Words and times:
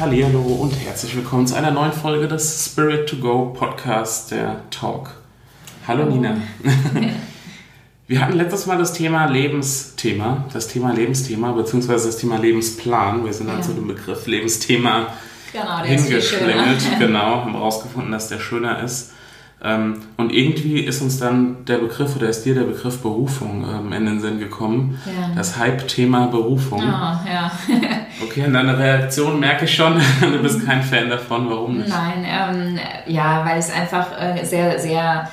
Hallo 0.00 0.38
und 0.38 0.70
herzlich 0.70 1.14
willkommen 1.14 1.46
zu 1.46 1.54
einer 1.54 1.72
neuen 1.72 1.92
Folge 1.92 2.26
des 2.26 2.64
Spirit 2.64 3.06
to 3.06 3.16
Go 3.16 3.52
Podcast, 3.52 4.30
der 4.30 4.62
Talk. 4.70 5.10
Hallo 5.86 6.06
Nina. 6.06 6.38
Wir 8.06 8.22
hatten 8.22 8.32
letztes 8.32 8.64
Mal 8.64 8.78
das 8.78 8.94
Thema 8.94 9.26
Lebensthema, 9.26 10.46
das 10.54 10.68
Thema 10.68 10.94
Lebensthema, 10.94 11.52
beziehungsweise 11.52 12.06
das 12.06 12.16
Thema 12.16 12.38
Lebensplan. 12.38 13.26
Wir 13.26 13.34
sind 13.34 13.48
ja. 13.48 13.56
also 13.56 13.74
dem 13.74 13.88
Begriff 13.88 14.26
Lebensthema 14.26 15.08
genau, 15.52 15.82
hingeschlängelt. 15.82 16.80
Genau, 16.98 17.42
haben 17.42 17.52
herausgefunden, 17.52 18.10
dass 18.10 18.28
der 18.28 18.38
schöner 18.38 18.82
ist. 18.82 19.12
Ähm, 19.62 20.00
und 20.16 20.32
irgendwie 20.32 20.80
ist 20.80 21.02
uns 21.02 21.18
dann 21.18 21.64
der 21.66 21.78
Begriff 21.78 22.16
oder 22.16 22.28
ist 22.28 22.44
dir 22.44 22.54
der 22.54 22.62
Begriff 22.62 23.02
Berufung 23.02 23.64
ähm, 23.68 23.92
in 23.92 24.06
den 24.06 24.20
Sinn 24.20 24.38
gekommen. 24.38 24.98
Ja. 25.04 25.34
Das 25.34 25.58
Hype-Thema 25.58 26.28
Berufung. 26.28 26.80
Oh, 26.80 26.82
ja. 26.82 27.52
okay, 28.22 28.44
in 28.46 28.54
deiner 28.54 28.78
Reaktion 28.78 29.38
merke 29.38 29.66
ich 29.66 29.74
schon, 29.74 30.00
du 30.20 30.42
bist 30.42 30.64
kein 30.64 30.82
Fan 30.82 31.10
davon. 31.10 31.50
Warum 31.50 31.76
nicht? 31.76 31.90
Nein, 31.90 32.24
ähm, 32.26 32.78
ja, 33.06 33.44
weil 33.44 33.58
es 33.58 33.70
einfach 33.70 34.06
äh, 34.18 34.44
sehr, 34.44 34.78
sehr 34.78 35.30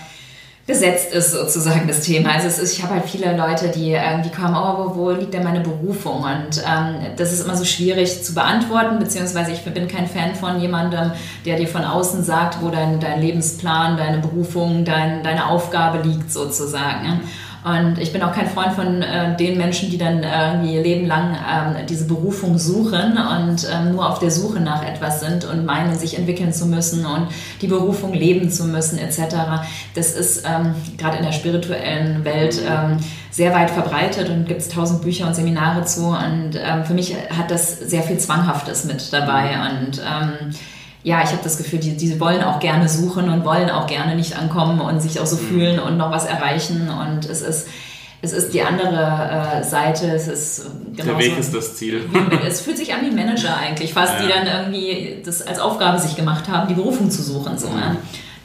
besetzt 0.67 1.13
ist 1.13 1.31
sozusagen 1.31 1.87
das 1.87 2.01
Thema. 2.01 2.33
Also 2.33 2.47
es 2.47 2.59
ist, 2.59 2.73
ich 2.73 2.83
habe 2.83 2.95
halt 2.95 3.05
viele 3.05 3.35
Leute, 3.37 3.69
die 3.69 3.91
irgendwie 3.91 4.29
kommen, 4.29 4.53
oh, 4.53 4.77
wo, 4.77 4.95
wo 4.95 5.11
liegt 5.11 5.33
denn 5.33 5.45
meine 5.45 5.61
Berufung? 5.61 6.23
Und 6.23 6.61
ähm, 6.67 7.13
das 7.15 7.31
ist 7.31 7.45
immer 7.45 7.55
so 7.55 7.63
schwierig 7.63 8.21
zu 8.21 8.33
beantworten, 8.33 8.99
beziehungsweise 8.99 9.53
ich 9.53 9.61
bin 9.61 9.87
kein 9.87 10.07
Fan 10.07 10.35
von 10.35 10.59
jemandem, 10.59 11.11
der 11.45 11.55
dir 11.55 11.69
von 11.69 11.85
außen 11.85 12.21
sagt, 12.21 12.61
wo 12.61 12.69
dein, 12.69 12.99
dein 12.99 13.21
Lebensplan, 13.21 13.95
deine 13.95 14.17
Berufung, 14.17 14.83
dein, 14.83 15.23
deine 15.23 15.47
Aufgabe 15.47 16.05
liegt 16.05 16.33
sozusagen. 16.33 17.21
Und 17.63 17.97
ich 17.99 18.13
bin 18.13 18.23
auch 18.23 18.33
kein 18.33 18.47
Freund 18.47 18.73
von 18.73 19.01
äh, 19.01 19.35
den 19.35 19.57
Menschen, 19.57 19.89
die 19.89 19.97
dann 19.97 20.23
irgendwie 20.23 20.75
ihr 20.75 20.83
Leben 20.83 21.05
lang 21.05 21.35
ähm, 21.35 21.85
diese 21.87 22.05
Berufung 22.05 22.57
suchen 22.57 23.17
und 23.17 23.67
ähm, 23.71 23.91
nur 23.93 24.09
auf 24.09 24.19
der 24.19 24.31
Suche 24.31 24.59
nach 24.59 24.85
etwas 24.85 25.19
sind 25.19 25.43
und 25.45 25.65
meinen, 25.65 25.97
sich 25.97 26.17
entwickeln 26.17 26.53
zu 26.53 26.65
müssen 26.65 27.05
und 27.05 27.27
die 27.61 27.67
Berufung 27.67 28.13
leben 28.13 28.49
zu 28.49 28.65
müssen 28.65 28.97
etc. 28.99 29.35
Das 29.95 30.13
ist 30.13 30.45
ähm, 30.45 30.75
gerade 30.97 31.17
in 31.17 31.23
der 31.23 31.33
spirituellen 31.33 32.23
Welt 32.23 32.59
ähm, 32.67 32.97
sehr 33.31 33.53
weit 33.53 33.69
verbreitet 33.69 34.29
und 34.29 34.47
gibt 34.47 34.61
es 34.61 34.69
tausend 34.69 35.01
Bücher 35.01 35.27
und 35.27 35.35
Seminare 35.35 35.83
zu. 35.85 36.07
Und 36.07 36.51
ähm, 36.55 36.85
für 36.85 36.93
mich 36.93 37.15
hat 37.37 37.51
das 37.51 37.79
sehr 37.79 38.03
viel 38.03 38.17
Zwanghaftes 38.17 38.85
mit 38.85 39.11
dabei. 39.13 39.57
Und 39.61 39.99
ähm, 39.99 40.53
ja, 41.07 41.23
ich 41.23 41.29
habe 41.29 41.39
das 41.41 41.57
Gefühl, 41.57 41.79
die, 41.79 41.95
die 41.95 42.19
wollen 42.19 42.43
auch 42.43 42.59
gerne 42.59 42.89
suchen 42.89 43.29
und 43.29 43.45
wollen 43.45 43.69
auch 43.69 43.87
gerne 43.87 44.13
nicht 44.13 44.37
ankommen 44.37 44.81
und 44.81 44.99
sich 44.99 45.21
auch 45.21 45.25
so 45.25 45.37
mhm. 45.37 45.47
fühlen 45.47 45.79
und 45.79 45.95
noch 45.95 46.11
was 46.11 46.25
erreichen. 46.25 46.89
Und 46.89 47.23
es 47.29 47.41
ist, 47.41 47.69
es 48.21 48.33
ist 48.33 48.53
die 48.53 48.61
andere 48.61 49.61
äh, 49.61 49.63
Seite. 49.63 50.07
Es 50.07 50.27
ist 50.27 50.65
Der 50.97 51.17
Weg 51.17 51.39
ist 51.39 51.55
das 51.55 51.77
Ziel. 51.77 52.01
es 52.45 52.59
fühlt 52.59 52.77
sich 52.77 52.93
an 52.93 53.05
wie 53.05 53.15
Manager 53.15 53.55
eigentlich, 53.55 53.93
fast, 53.93 54.15
ja. 54.19 54.25
die 54.25 54.33
dann 54.33 54.47
irgendwie 54.47 55.21
das 55.23 55.41
als 55.41 55.59
Aufgabe 55.59 55.97
sich 55.97 56.17
gemacht 56.17 56.49
haben, 56.49 56.67
die 56.67 56.73
Berufung 56.73 57.09
zu 57.09 57.23
suchen. 57.23 57.57
So, 57.57 57.69
mhm 57.69 57.95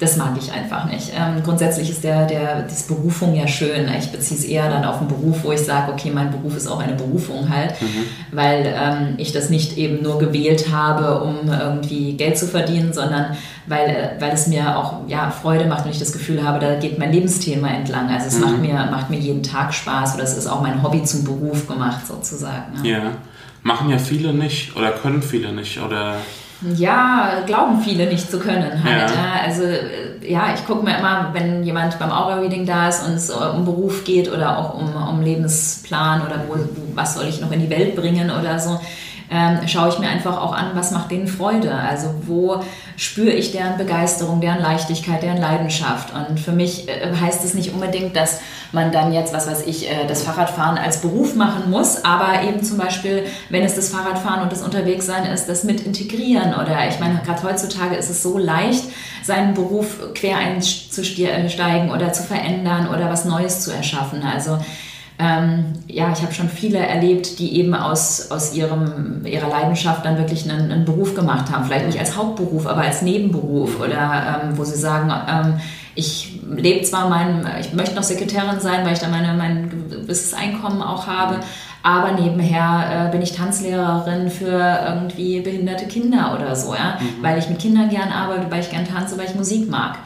das 0.02 0.16
mag 0.16 0.32
ich 0.36 0.50
einfach 0.52 0.86
nicht. 0.86 1.12
Ähm, 1.16 1.44
grundsätzlich 1.44 1.88
ist 1.88 2.02
der, 2.02 2.26
der, 2.26 2.62
das 2.62 2.82
Berufung 2.88 3.36
ja 3.36 3.46
schön. 3.46 3.88
Ich 3.96 4.10
beziehe 4.10 4.38
es 4.38 4.44
eher 4.44 4.68
dann 4.68 4.84
auf 4.84 4.98
einen 4.98 5.06
Beruf, 5.06 5.44
wo 5.44 5.52
ich 5.52 5.60
sage, 5.60 5.92
okay, 5.92 6.10
mein 6.12 6.32
Beruf 6.32 6.56
ist 6.56 6.66
auch 6.66 6.80
eine 6.80 6.94
Berufung 6.94 7.48
halt, 7.48 7.80
mhm. 7.80 8.04
weil 8.32 8.74
ähm, 8.76 9.14
ich 9.18 9.30
das 9.30 9.48
nicht 9.48 9.78
eben 9.78 10.02
nur 10.02 10.18
gewählt 10.18 10.72
habe, 10.72 11.22
um 11.22 11.48
irgendwie 11.48 12.16
Geld 12.16 12.36
zu 12.36 12.48
verdienen, 12.48 12.92
sondern 12.92 13.36
weil, 13.68 13.90
äh, 13.90 14.20
weil 14.20 14.32
es 14.32 14.48
mir 14.48 14.76
auch 14.76 15.06
ja, 15.06 15.30
Freude 15.30 15.66
macht 15.66 15.84
und 15.84 15.92
ich 15.92 16.00
das 16.00 16.12
Gefühl 16.12 16.42
habe, 16.42 16.58
da 16.58 16.74
geht 16.74 16.98
mein 16.98 17.12
Lebensthema 17.12 17.69
entlang. 17.69 18.08
Also 18.08 18.26
es 18.26 18.38
mhm. 18.38 18.40
macht, 18.40 18.58
mir, 18.58 18.74
macht 18.90 19.08
mir 19.08 19.20
jeden 19.20 19.44
Tag 19.44 19.72
Spaß 19.72 20.16
oder 20.16 20.24
es 20.24 20.36
ist 20.36 20.48
auch 20.48 20.62
mein 20.62 20.82
Hobby 20.82 21.04
zum 21.04 21.22
Beruf 21.22 21.69
gemacht 21.69 22.08
sozusagen. 22.08 22.82
Ne? 22.82 22.90
Ja, 22.90 23.02
machen 23.62 23.88
ja 23.88 23.98
viele 23.98 24.32
nicht 24.32 24.74
oder 24.74 24.90
können 24.90 25.22
viele 25.22 25.52
nicht 25.52 25.80
oder 25.80 26.16
ja, 26.77 27.43
glauben 27.47 27.81
viele 27.83 28.06
nicht 28.06 28.31
zu 28.31 28.39
können 28.39 28.84
halt. 28.84 29.11
Ja. 29.11 29.17
Ja. 29.17 29.45
Also 29.45 29.62
ja, 30.27 30.55
ich 30.55 30.65
gucke 30.67 30.84
mir 30.84 30.97
immer, 30.99 31.31
wenn 31.33 31.65
jemand 31.65 31.99
beim 31.99 32.11
Aura-Reading 32.11 32.67
da 32.67 32.89
ist 32.89 33.06
und 33.06 33.15
es 33.15 33.31
um 33.31 33.65
Beruf 33.65 34.05
geht 34.05 34.31
oder 34.31 34.59
auch 34.59 34.75
um, 34.75 34.95
um 34.95 35.23
Lebensplan 35.23 36.23
oder 36.23 36.45
wo, 36.47 36.55
was 36.95 37.15
soll 37.15 37.27
ich 37.27 37.41
noch 37.41 37.50
in 37.50 37.61
die 37.61 37.71
Welt 37.71 37.97
bringen 37.97 38.31
oder 38.31 38.59
so, 38.59 38.81
ähm, 39.32 39.66
schaue 39.66 39.88
ich 39.88 39.98
mir 39.98 40.09
einfach 40.09 40.38
auch 40.41 40.53
an, 40.53 40.72
was 40.75 40.91
macht 40.91 41.10
denen 41.10 41.26
Freude. 41.26 41.75
Also 41.75 42.15
wo 42.26 42.62
spüre 42.97 43.31
ich 43.31 43.53
deren 43.53 43.78
Begeisterung, 43.78 44.43
deren 44.43 44.60
Leichtigkeit, 44.60 45.22
deren 45.22 45.38
Leidenschaft. 45.38 46.12
Und 46.15 46.38
für 46.38 46.53
mich 46.53 46.88
äh, 46.88 47.12
heißt 47.19 47.43
es 47.44 47.54
nicht 47.54 47.72
unbedingt, 47.72 48.15
dass 48.15 48.41
man 48.72 48.93
dann 48.93 49.12
jetzt, 49.12 49.32
was 49.32 49.47
weiß 49.47 49.66
ich, 49.66 49.91
äh, 49.91 50.06
das 50.06 50.22
Fahrradfahren 50.22 50.76
als 50.76 51.00
Beruf 51.00 51.34
machen 51.34 51.70
muss, 51.70 52.04
aber 52.04 52.43
eben 52.47 52.62
zum 52.62 52.76
Beispiel, 52.76 53.25
wenn 53.48 53.62
es 53.62 53.75
das 53.75 53.88
Fahrradfahren 53.88 54.43
und 54.43 54.53
das 54.53 54.62
Unterwegssein 54.62 55.25
ist, 55.25 55.49
das 55.49 55.64
mit 55.64 55.81
integrieren. 55.81 56.54
Oder 56.54 56.87
ich 56.88 57.00
meine, 57.00 57.20
gerade 57.25 57.43
heutzutage 57.43 57.97
ist 57.97 58.10
es 58.10 58.22
so 58.22 58.37
leicht, 58.37 58.84
seinen 59.22 59.54
Beruf 59.54 59.99
quer 60.14 60.37
einzusteigen 60.37 61.91
oder 61.91 62.12
zu 62.12 62.22
verändern 62.22 62.88
oder 62.88 63.09
was 63.09 63.25
Neues 63.25 63.62
zu 63.62 63.70
erschaffen. 63.70 64.22
Also 64.22 64.59
ähm, 65.22 65.65
ja, 65.87 66.12
ich 66.12 66.22
habe 66.22 66.33
schon 66.33 66.49
viele 66.49 66.78
erlebt, 66.78 67.38
die 67.38 67.56
eben 67.59 67.75
aus, 67.75 68.31
aus 68.31 68.55
ihrem, 68.55 69.25
ihrer 69.25 69.49
Leidenschaft 69.49 70.05
dann 70.05 70.19
wirklich 70.19 70.50
einen, 70.50 70.72
einen 70.72 70.84
Beruf 70.84 71.15
gemacht 71.15 71.53
haben. 71.53 71.65
Vielleicht 71.65 71.87
nicht 71.87 71.99
als 71.99 72.16
Hauptberuf, 72.16 72.66
aber 72.66 72.83
als 72.83 73.03
Nebenberuf 73.03 73.78
oder 73.78 74.43
ähm, 74.43 74.59
wo 74.59 74.65
sie 74.65 74.78
sagen, 74.78 75.12
ähm, 75.28 75.61
ich 75.94 76.41
lebe 76.50 76.82
zwar 76.84 77.09
mein, 77.09 77.47
ich 77.61 77.72
möchte 77.75 77.94
noch 77.94 78.03
Sekretärin 78.03 78.61
sein, 78.61 78.84
weil 78.84 78.94
ich 78.94 78.99
da 78.99 79.09
meine, 79.09 79.34
mein 79.34 79.71
gewisses 79.91 80.34
Einkommen 80.34 80.82
auch 80.82 81.06
habe, 81.06 81.41
aber 81.82 82.12
nebenher 82.12 83.09
äh, 83.09 83.12
bin 83.12 83.22
ich 83.22 83.32
Tanzlehrerin 83.32 84.31
für 84.31 84.81
irgendwie 84.87 85.41
behinderte 85.41 85.87
Kinder 85.87 86.37
oder 86.37 86.56
so, 86.56 86.75
ja, 86.75 86.99
mhm. 86.99 87.22
weil 87.22 87.38
ich 87.38 87.49
mit 87.49 87.59
Kindern 87.59 87.91
gern 87.91 88.11
arbeite, 88.11 88.50
weil 88.50 88.61
ich 88.61 88.71
gern 88.71 88.87
tanze, 88.87 89.19
weil 89.19 89.27
ich 89.27 89.34
Musik 89.34 89.69
mag. 89.69 89.99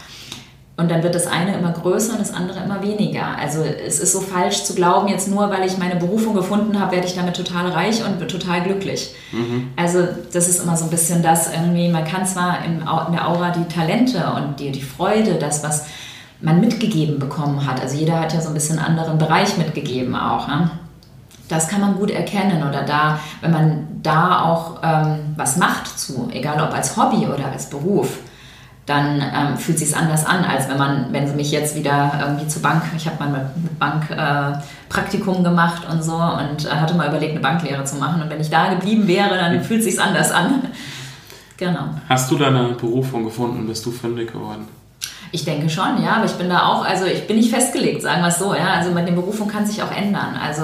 Und 0.79 0.91
dann 0.91 1.03
wird 1.03 1.15
das 1.15 1.27
eine 1.27 1.57
immer 1.57 1.73
größer 1.73 2.13
und 2.13 2.21
das 2.21 2.35
andere 2.35 2.63
immer 2.63 2.83
weniger. 2.83 3.39
Also 3.39 3.63
es 3.63 3.99
ist 3.99 4.13
so 4.13 4.21
falsch 4.21 4.65
zu 4.65 4.75
glauben, 4.75 5.09
jetzt 5.09 5.27
nur 5.27 5.49
weil 5.51 5.65
ich 5.67 5.79
meine 5.79 5.97
Berufung 5.97 6.35
gefunden 6.35 6.79
habe, 6.79 6.93
werde 6.93 7.07
ich 7.07 7.15
damit 7.15 7.35
total 7.35 7.69
reich 7.69 8.05
und 8.05 8.29
total 8.29 8.63
glücklich. 8.63 9.15
Mhm. 9.33 9.69
Also 9.75 10.07
das 10.35 10.49
ist 10.49 10.63
immer 10.63 10.77
so 10.77 10.85
ein 10.85 10.91
bisschen 10.91 11.23
das 11.23 11.51
irgendwie, 11.51 11.89
man 11.89 12.05
kann 12.05 12.27
zwar 12.27 12.63
in, 12.63 12.81
der 12.81 13.27
Aura 13.27 13.53
die 13.53 13.65
Talente 13.73 14.23
und 14.37 14.61
die, 14.61 14.71
die 14.71 14.83
Freude, 14.83 15.37
das, 15.37 15.65
was 15.65 15.87
man 16.43 16.61
mitgegeben 16.61 17.19
bekommen 17.19 17.67
hat. 17.67 17.81
Also 17.81 17.97
jeder 17.97 18.21
hat 18.21 18.35
ja 18.35 18.43
so 18.43 18.49
ein 18.49 18.55
bisschen 18.55 18.79
einen 18.79 18.99
anderen 18.99 19.17
Bereich 19.17 19.57
mitgegeben 19.57 20.15
auch. 20.15 20.47
Ne? 20.47 20.71
Das 21.49 21.69
kann 21.69 21.81
man 21.81 21.97
gut 21.97 22.11
erkennen 22.11 22.69
oder 22.69 22.83
da, 22.83 23.19
wenn 23.41 23.51
man 23.51 23.87
da 24.03 24.43
auch 24.43 24.81
ähm, 24.83 25.21
was 25.37 25.57
macht 25.57 25.99
zu, 25.99 26.29
egal 26.33 26.61
ob 26.61 26.75
als 26.75 26.99
Hobby 26.99 27.27
oder 27.27 27.51
als 27.51 27.71
Beruf 27.71 28.19
dann 28.87 29.21
ähm, 29.21 29.57
fühlt 29.57 29.81
sich 29.81 29.97
anders 29.97 30.25
an, 30.25 30.45
als 30.45 30.69
wenn 30.69 30.79
man, 30.79 31.13
wenn 31.13 31.27
sie 31.27 31.35
mich 31.35 31.51
jetzt 31.51 31.75
wieder 31.75 32.13
irgendwie 32.21 32.47
zur 32.47 32.63
Bank, 32.63 32.85
ich 32.97 33.07
habe 33.07 33.17
mal 33.19 33.29
mit 33.29 33.79
Bank 33.81 34.11
äh, 34.11 34.59
Praktikum 34.89 35.43
gemacht 35.43 35.83
und 35.91 36.05
so 36.05 36.15
und 36.15 36.65
äh, 36.65 36.69
hatte 36.69 36.95
mal 36.95 37.09
überlegt, 37.09 37.33
eine 37.33 37.41
Banklehre 37.41 37.83
zu 37.83 37.97
machen. 37.97 38.23
Und 38.23 38.31
wenn 38.31 38.41
ich 38.41 38.49
da 38.49 38.73
geblieben 38.73 39.09
wäre, 39.09 39.37
dann 39.37 39.61
fühlt 39.65 39.83
sich 39.83 40.01
anders 40.01 40.31
an. 40.31 40.63
genau. 41.57 41.89
Hast 42.09 42.31
du 42.31 42.39
deine 42.39 42.75
Berufung 42.75 43.25
gefunden? 43.25 43.67
Bist 43.67 43.85
du 43.85 43.91
fündig 43.91 44.33
geworden? 44.33 44.69
Ich 45.33 45.45
denke 45.45 45.69
schon, 45.69 46.01
ja, 46.01 46.17
aber 46.17 46.27
ich 46.27 46.35
bin 46.35 46.49
da 46.49 46.67
auch, 46.67 46.85
also 46.85 47.07
ich 47.07 47.27
bin 47.27 47.37
nicht 47.37 47.51
festgelegt, 47.51 48.03
sagen 48.03 48.23
wir 48.23 48.29
es 48.29 48.39
so, 48.39 48.55
ja. 48.55 48.75
Also 48.75 48.93
mit 48.93 49.09
den 49.09 49.17
Berufung 49.17 49.49
kann 49.49 49.67
sich 49.67 49.83
auch 49.83 49.91
ändern. 49.91 50.37
Also 50.41 50.63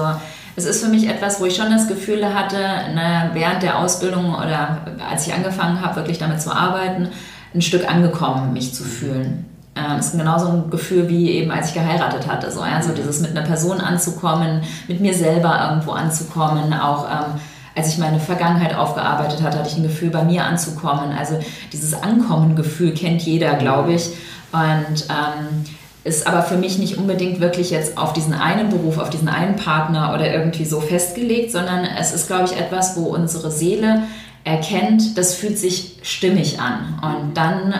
es 0.55 0.65
ist 0.65 0.85
für 0.85 0.91
mich 0.91 1.09
etwas, 1.09 1.41
wo 1.41 1.47
ich 1.47 1.57
schon 1.57 1.73
das 1.73 1.89
Gefühl 1.89 2.33
hatte, 2.33 2.57
ne, 2.95 3.31
während 3.33 3.65
der 3.65 3.81
Ausbildung 3.81 4.33
oder 4.35 4.79
als 5.11 5.27
ich 5.27 5.35
angefangen 5.35 5.81
habe, 5.81 5.97
wirklich 5.97 6.19
damit 6.19 6.41
zu 6.41 6.55
arbeiten, 6.55 7.09
ein 7.55 7.63
Stück 7.63 7.89
angekommen, 7.89 8.53
mich 8.53 8.75
zu 8.75 8.85
fühlen. 8.85 9.47
Ähm, 9.75 9.99
ist 9.99 10.13
genauso 10.13 10.49
ein 10.49 10.71
Gefühl 10.71 11.09
wie 11.09 11.31
eben, 11.31 11.51
als 11.51 11.69
ich 11.69 11.75
geheiratet 11.75 12.27
hatte. 12.27 12.51
So, 12.51 12.61
ja? 12.61 12.83
so 12.83 12.93
dieses 12.93 13.21
mit 13.21 13.31
einer 13.31 13.47
Person 13.47 13.81
anzukommen, 13.81 14.63
mit 14.87 15.01
mir 15.01 15.15
selber 15.15 15.69
irgendwo 15.69 15.93
anzukommen, 15.93 16.75
auch 16.75 17.07
ähm, 17.09 17.41
als 17.75 17.89
ich 17.89 17.99
meine 17.99 18.21
Vergangenheit 18.21 18.77
aufgearbeitet 18.77 19.43
hatte, 19.43 19.59
hatte 19.59 19.69
ich 19.69 19.77
ein 19.77 19.83
Gefühl, 19.83 20.11
bei 20.11 20.25
mir 20.25 20.45
anzukommen. 20.45 21.11
Also 21.19 21.39
dieses 21.73 21.95
Ankommen-Gefühl 21.95 22.93
kennt 22.93 23.23
jeder, 23.23 23.55
glaube 23.55 23.95
ich. 23.95 24.11
Und 24.53 25.07
ähm, 25.09 25.65
ist 26.05 26.27
aber 26.27 26.43
für 26.43 26.57
mich 26.57 26.79
nicht 26.79 26.99
unbedingt 26.99 27.41
wirklich 27.41 27.71
jetzt 27.71 27.97
auf 27.97 28.13
diesen 28.13 28.35
einen 28.35 28.71
Beruf, 28.71 28.99
auf 28.99 29.09
diesen 29.09 29.29
einen 29.29 29.57
Partner 29.57 30.13
oder 30.13 30.33
irgendwie 30.33 30.65
so 30.65 30.81
festgelegt, 30.81 31.53
sondern 31.53 31.85
es 31.85 32.13
ist, 32.13 32.27
glaube 32.27 32.45
ich, 32.45 32.59
etwas, 32.59 32.97
wo 32.97 33.05
unsere 33.05 33.51
Seele 33.51 34.03
erkennt, 34.45 35.17
das 35.17 35.35
fühlt 35.35 35.59
sich 35.59 35.99
stimmig 36.03 36.61
an. 36.61 36.99
Und 37.03 37.37
dann 37.37 37.75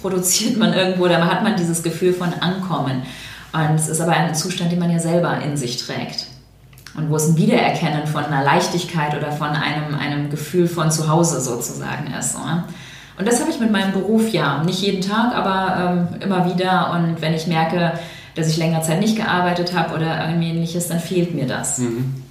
produziert 0.00 0.56
man 0.56 0.72
irgendwo, 0.72 1.08
da 1.08 1.26
hat 1.26 1.42
man 1.42 1.56
dieses 1.56 1.82
Gefühl 1.82 2.12
von 2.12 2.32
Ankommen. 2.34 3.02
Und 3.52 3.74
es 3.74 3.88
ist 3.88 4.00
aber 4.00 4.12
ein 4.12 4.34
Zustand, 4.34 4.72
den 4.72 4.78
man 4.78 4.90
ja 4.90 4.98
selber 4.98 5.40
in 5.40 5.56
sich 5.56 5.78
trägt. 5.84 6.26
Und 6.96 7.10
wo 7.10 7.16
es 7.16 7.28
ein 7.28 7.36
Wiedererkennen 7.36 8.06
von 8.06 8.24
einer 8.24 8.42
Leichtigkeit 8.42 9.16
oder 9.16 9.32
von 9.32 9.48
einem, 9.48 9.94
einem 9.94 10.30
Gefühl 10.30 10.66
von 10.66 10.90
Zuhause 10.90 11.40
sozusagen 11.40 12.12
ist. 12.18 12.36
Und 13.18 13.28
das 13.28 13.40
habe 13.40 13.50
ich 13.50 13.60
mit 13.60 13.70
meinem 13.70 13.92
Beruf 13.92 14.30
ja. 14.30 14.62
Nicht 14.64 14.80
jeden 14.80 15.02
Tag, 15.02 15.34
aber 15.34 16.08
ähm, 16.10 16.20
immer 16.22 16.50
wieder. 16.50 16.92
Und 16.92 17.20
wenn 17.20 17.34
ich 17.34 17.46
merke, 17.46 17.92
dass 18.34 18.48
ich 18.48 18.56
länger 18.56 18.82
Zeit 18.82 19.00
nicht 19.00 19.16
gearbeitet 19.16 19.74
habe 19.74 19.94
oder 19.94 20.26
irgendwie 20.26 20.50
ähnliches, 20.50 20.88
dann 20.88 21.00
fehlt 21.00 21.34
mir 21.34 21.46
das. 21.46 21.78
Mhm. 21.78 22.22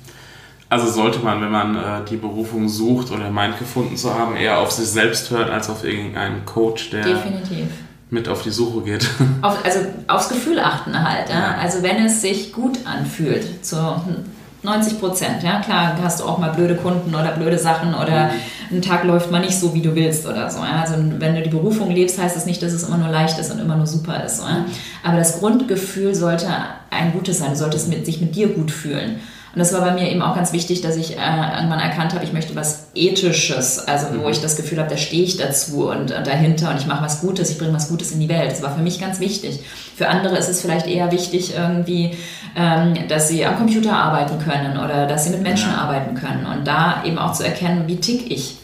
Also 0.70 0.90
sollte 0.92 1.20
man, 1.20 1.42
wenn 1.42 1.52
man 1.52 1.76
äh, 1.76 1.80
die 2.10 2.18
Berufung 2.18 2.68
sucht 2.68 3.12
oder 3.12 3.30
meint 3.30 3.60
gefunden 3.60 3.96
zu 3.96 4.14
haben, 4.14 4.36
eher 4.36 4.60
auf 4.60 4.72
sich 4.72 4.88
selbst 4.88 5.30
hören 5.30 5.50
als 5.50 5.70
auf 5.70 5.84
irgendeinen 5.84 6.44
Coach, 6.46 6.90
der 6.90 7.04
Definitiv. 7.04 7.68
mit 8.10 8.28
auf 8.28 8.42
die 8.42 8.50
Suche 8.50 8.82
geht. 8.82 9.08
Auf, 9.42 9.64
also 9.64 9.80
aufs 10.08 10.30
Gefühl 10.30 10.60
achten 10.60 10.98
halt. 10.98 11.30
Ja? 11.30 11.36
Ja. 11.36 11.58
Also 11.58 11.84
wenn 11.84 12.04
es 12.06 12.22
sich 12.22 12.52
gut 12.52 12.80
anfühlt, 12.86 13.64
zu 13.66 13.76
90 14.66 15.00
Prozent. 15.00 15.44
Ja, 15.44 15.60
klar, 15.60 15.96
hast 16.02 16.20
du 16.20 16.26
auch 16.26 16.40
mal 16.40 16.52
blöde 16.52 16.76
Kunden 16.76 17.14
oder 17.14 17.32
blöde 17.34 17.58
Sachen 17.58 17.94
oder 17.94 18.26
mhm. 18.26 18.78
ein 18.78 18.82
Tag 18.82 19.04
läuft 19.04 19.32
mal 19.32 19.40
nicht 19.40 19.58
so, 19.58 19.74
wie 19.74 19.82
du 19.82 19.96
willst 19.96 20.26
oder 20.26 20.50
so. 20.50 20.60
Ja? 20.60 20.82
Also 20.82 20.96
wenn 20.98 21.36
du 21.36 21.42
die 21.42 21.50
Berufung 21.50 21.92
lebst, 21.92 22.20
heißt 22.20 22.36
das 22.36 22.46
nicht, 22.46 22.62
dass 22.62 22.74
es 22.74 22.88
immer 22.88 22.98
nur 22.98 23.10
leicht 23.10 23.38
ist 23.38 23.52
und 23.52 23.60
immer 23.60 23.76
nur 23.76 23.88
super 23.88 24.24
ist. 24.24 24.40
So, 24.40 24.44
ja? 24.44 24.66
Aber 25.04 25.18
das 25.18 25.40
Grundgefühl 25.40 26.16
sollte 26.16 26.48
ein 26.90 27.14
gutes 27.14 27.40
sein. 27.40 27.52
Du 27.52 27.56
solltest 27.56 27.88
mit, 27.88 28.06
sich 28.06 28.20
mit 28.20 28.36
dir 28.36 28.50
gut 28.50 28.72
fühlen. 28.72 29.20
Und 29.56 29.60
das 29.60 29.72
war 29.72 29.80
bei 29.80 29.94
mir 29.94 30.12
eben 30.12 30.22
auch 30.22 30.36
ganz 30.36 30.52
wichtig, 30.52 30.82
dass 30.82 30.98
ich 30.98 31.12
äh, 31.12 31.22
irgendwann 31.56 31.80
erkannt 31.80 32.14
habe, 32.14 32.26
ich 32.26 32.34
möchte 32.34 32.58
was 32.58 32.88
Ethisches, 32.94 33.80
also 33.80 34.08
wo 34.10 34.26
mhm. 34.26 34.32
ich 34.32 34.42
das 34.42 34.58
Gefühl 34.58 34.80
habe, 34.80 34.90
da 34.90 34.98
stehe 34.98 35.24
ich 35.24 35.38
dazu 35.38 35.90
und, 35.90 36.12
und 36.12 36.28
dahinter 36.28 36.72
und 36.72 36.78
ich 36.78 36.88
mache 36.88 37.02
was 37.02 37.22
Gutes, 37.22 37.50
ich 37.52 37.58
bringe 37.58 37.74
was 37.74 37.88
Gutes 37.88 38.12
in 38.12 38.20
die 38.20 38.28
Welt. 38.28 38.52
Das 38.52 38.62
war 38.62 38.76
für 38.76 38.82
mich 38.82 39.00
ganz 39.00 39.22
wichtig. 39.22 39.62
Für 39.96 40.10
andere 40.10 40.36
ist 40.36 40.50
es 40.50 40.62
vielleicht 40.62 40.88
eher 40.88 41.10
wichtig, 41.14 41.56
irgendwie, 41.56 42.12
ähm, 42.58 43.08
dass 43.08 43.30
sie 43.30 43.46
am 43.46 43.56
Computer 43.56 43.96
arbeiten 43.96 44.40
können 44.40 44.78
oder 44.78 45.08
dass 45.08 45.24
sie 45.24 45.30
mit 45.30 45.42
Menschen 45.42 45.72
ja. 45.72 45.78
arbeiten 45.78 46.16
können 46.16 46.46
und 46.46 46.68
da 46.68 47.02
eben 47.06 47.18
auch 47.18 47.32
zu 47.32 47.44
erkennen, 47.44 47.84
wie 47.88 47.96
tick 47.96 48.30
ich. 48.30 48.58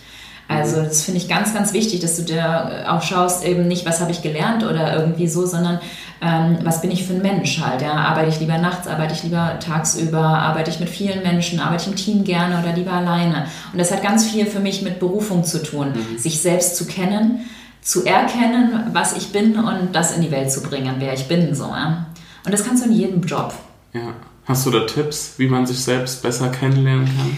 Also 0.49 0.81
das 0.81 1.03
finde 1.03 1.19
ich 1.21 1.29
ganz, 1.29 1.53
ganz 1.53 1.71
wichtig, 1.71 2.01
dass 2.01 2.17
du 2.17 2.23
dir 2.23 2.85
auch 2.89 3.01
schaust, 3.01 3.45
eben 3.45 3.67
nicht, 3.67 3.85
was 3.85 4.01
habe 4.01 4.11
ich 4.11 4.21
gelernt 4.21 4.65
oder 4.65 4.93
irgendwie 4.93 5.27
so, 5.27 5.45
sondern 5.45 5.79
ähm, 6.21 6.59
was 6.63 6.81
bin 6.81 6.91
ich 6.91 7.05
für 7.05 7.13
ein 7.13 7.21
Mensch 7.21 7.59
halt. 7.59 7.81
Ja? 7.81 7.93
Arbeite 7.93 8.29
ich 8.29 8.39
lieber 8.39 8.57
nachts, 8.57 8.87
arbeite 8.87 9.13
ich 9.13 9.23
lieber 9.23 9.57
tagsüber, 9.59 10.21
arbeite 10.21 10.69
ich 10.69 10.79
mit 10.79 10.89
vielen 10.89 11.23
Menschen, 11.23 11.59
arbeite 11.59 11.83
ich 11.83 11.89
im 11.89 11.95
Team 11.95 12.23
gerne 12.23 12.59
oder 12.59 12.73
lieber 12.73 12.93
alleine. 12.93 13.47
Und 13.71 13.79
das 13.79 13.91
hat 13.91 14.03
ganz 14.03 14.25
viel 14.27 14.45
für 14.45 14.59
mich 14.59 14.83
mit 14.83 14.99
Berufung 14.99 15.43
zu 15.43 15.63
tun, 15.63 15.93
mhm. 15.93 16.17
sich 16.17 16.41
selbst 16.41 16.75
zu 16.75 16.85
kennen, 16.85 17.49
zu 17.81 18.05
erkennen, 18.05 18.91
was 18.93 19.17
ich 19.17 19.31
bin 19.31 19.57
und 19.57 19.93
das 19.93 20.15
in 20.15 20.21
die 20.21 20.31
Welt 20.31 20.51
zu 20.51 20.61
bringen, 20.61 20.95
wer 20.99 21.13
ich 21.13 21.27
bin. 21.27 21.55
So, 21.55 21.63
ja? 21.63 22.05
Und 22.45 22.53
das 22.53 22.65
kannst 22.65 22.85
du 22.85 22.89
in 22.89 22.95
jedem 22.95 23.21
Job. 23.21 23.53
Ja. 23.93 24.13
Hast 24.45 24.65
du 24.65 24.71
da 24.71 24.85
Tipps, 24.85 25.35
wie 25.37 25.47
man 25.47 25.65
sich 25.65 25.83
selbst 25.83 26.21
besser 26.23 26.49
kennenlernen 26.49 27.05
kann? 27.05 27.37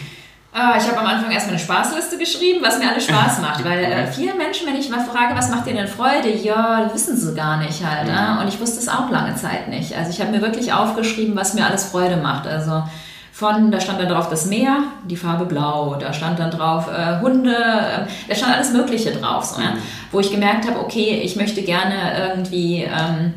Ah, 0.56 0.76
ich 0.78 0.88
habe 0.88 1.00
am 1.00 1.08
Anfang 1.08 1.32
erstmal 1.32 1.56
eine 1.56 1.64
Spaßliste 1.64 2.20
geschrieben, 2.20 2.60
was 2.62 2.78
mir 2.78 2.88
alles 2.88 3.06
Spaß 3.06 3.42
macht. 3.42 3.64
Weil 3.66 3.84
äh, 3.84 4.08
viele 4.08 4.36
Menschen, 4.36 4.68
wenn 4.68 4.76
ich 4.76 4.88
mal 4.88 5.04
frage, 5.04 5.36
was 5.36 5.50
macht 5.50 5.66
dir 5.66 5.74
denn 5.74 5.88
Freude? 5.88 6.30
Ja, 6.30 6.92
wissen 6.94 7.18
sie 7.18 7.34
gar 7.34 7.58
nicht 7.58 7.84
halt. 7.84 8.08
Mhm. 8.08 8.40
Und 8.40 8.48
ich 8.48 8.60
wusste 8.60 8.80
es 8.80 8.88
auch 8.88 9.10
lange 9.10 9.36
Zeit 9.36 9.68
nicht. 9.68 9.98
Also 9.98 10.12
ich 10.12 10.22
habe 10.22 10.32
mir 10.32 10.42
wirklich 10.42 10.72
aufgeschrieben, 10.72 11.36
was 11.36 11.56
mir 11.56 11.66
alles 11.66 11.86
Freude 11.86 12.18
macht. 12.18 12.46
Also 12.46 12.84
von, 13.32 13.72
da 13.72 13.80
stand 13.80 14.00
dann 14.00 14.10
drauf 14.10 14.30
das 14.30 14.46
Meer, 14.46 14.84
die 15.10 15.18
Farbe 15.18 15.46
blau, 15.46 15.96
da 15.96 16.14
stand 16.14 16.38
dann 16.38 16.52
drauf 16.52 16.88
äh, 16.88 17.20
Hunde, 17.20 17.56
äh, 17.56 18.06
da 18.30 18.36
stand 18.36 18.54
alles 18.54 18.72
Mögliche 18.74 19.12
drauf. 19.12 19.46
So, 19.46 19.60
ja? 19.60 19.72
Mhm. 19.72 19.80
Wo 20.12 20.20
ich 20.20 20.30
gemerkt 20.30 20.70
habe, 20.70 20.80
okay, 20.80 21.22
ich 21.24 21.36
möchte 21.36 21.64
gerne 21.64 21.96
irgendwie... 22.16 22.84
Ähm, 22.84 23.34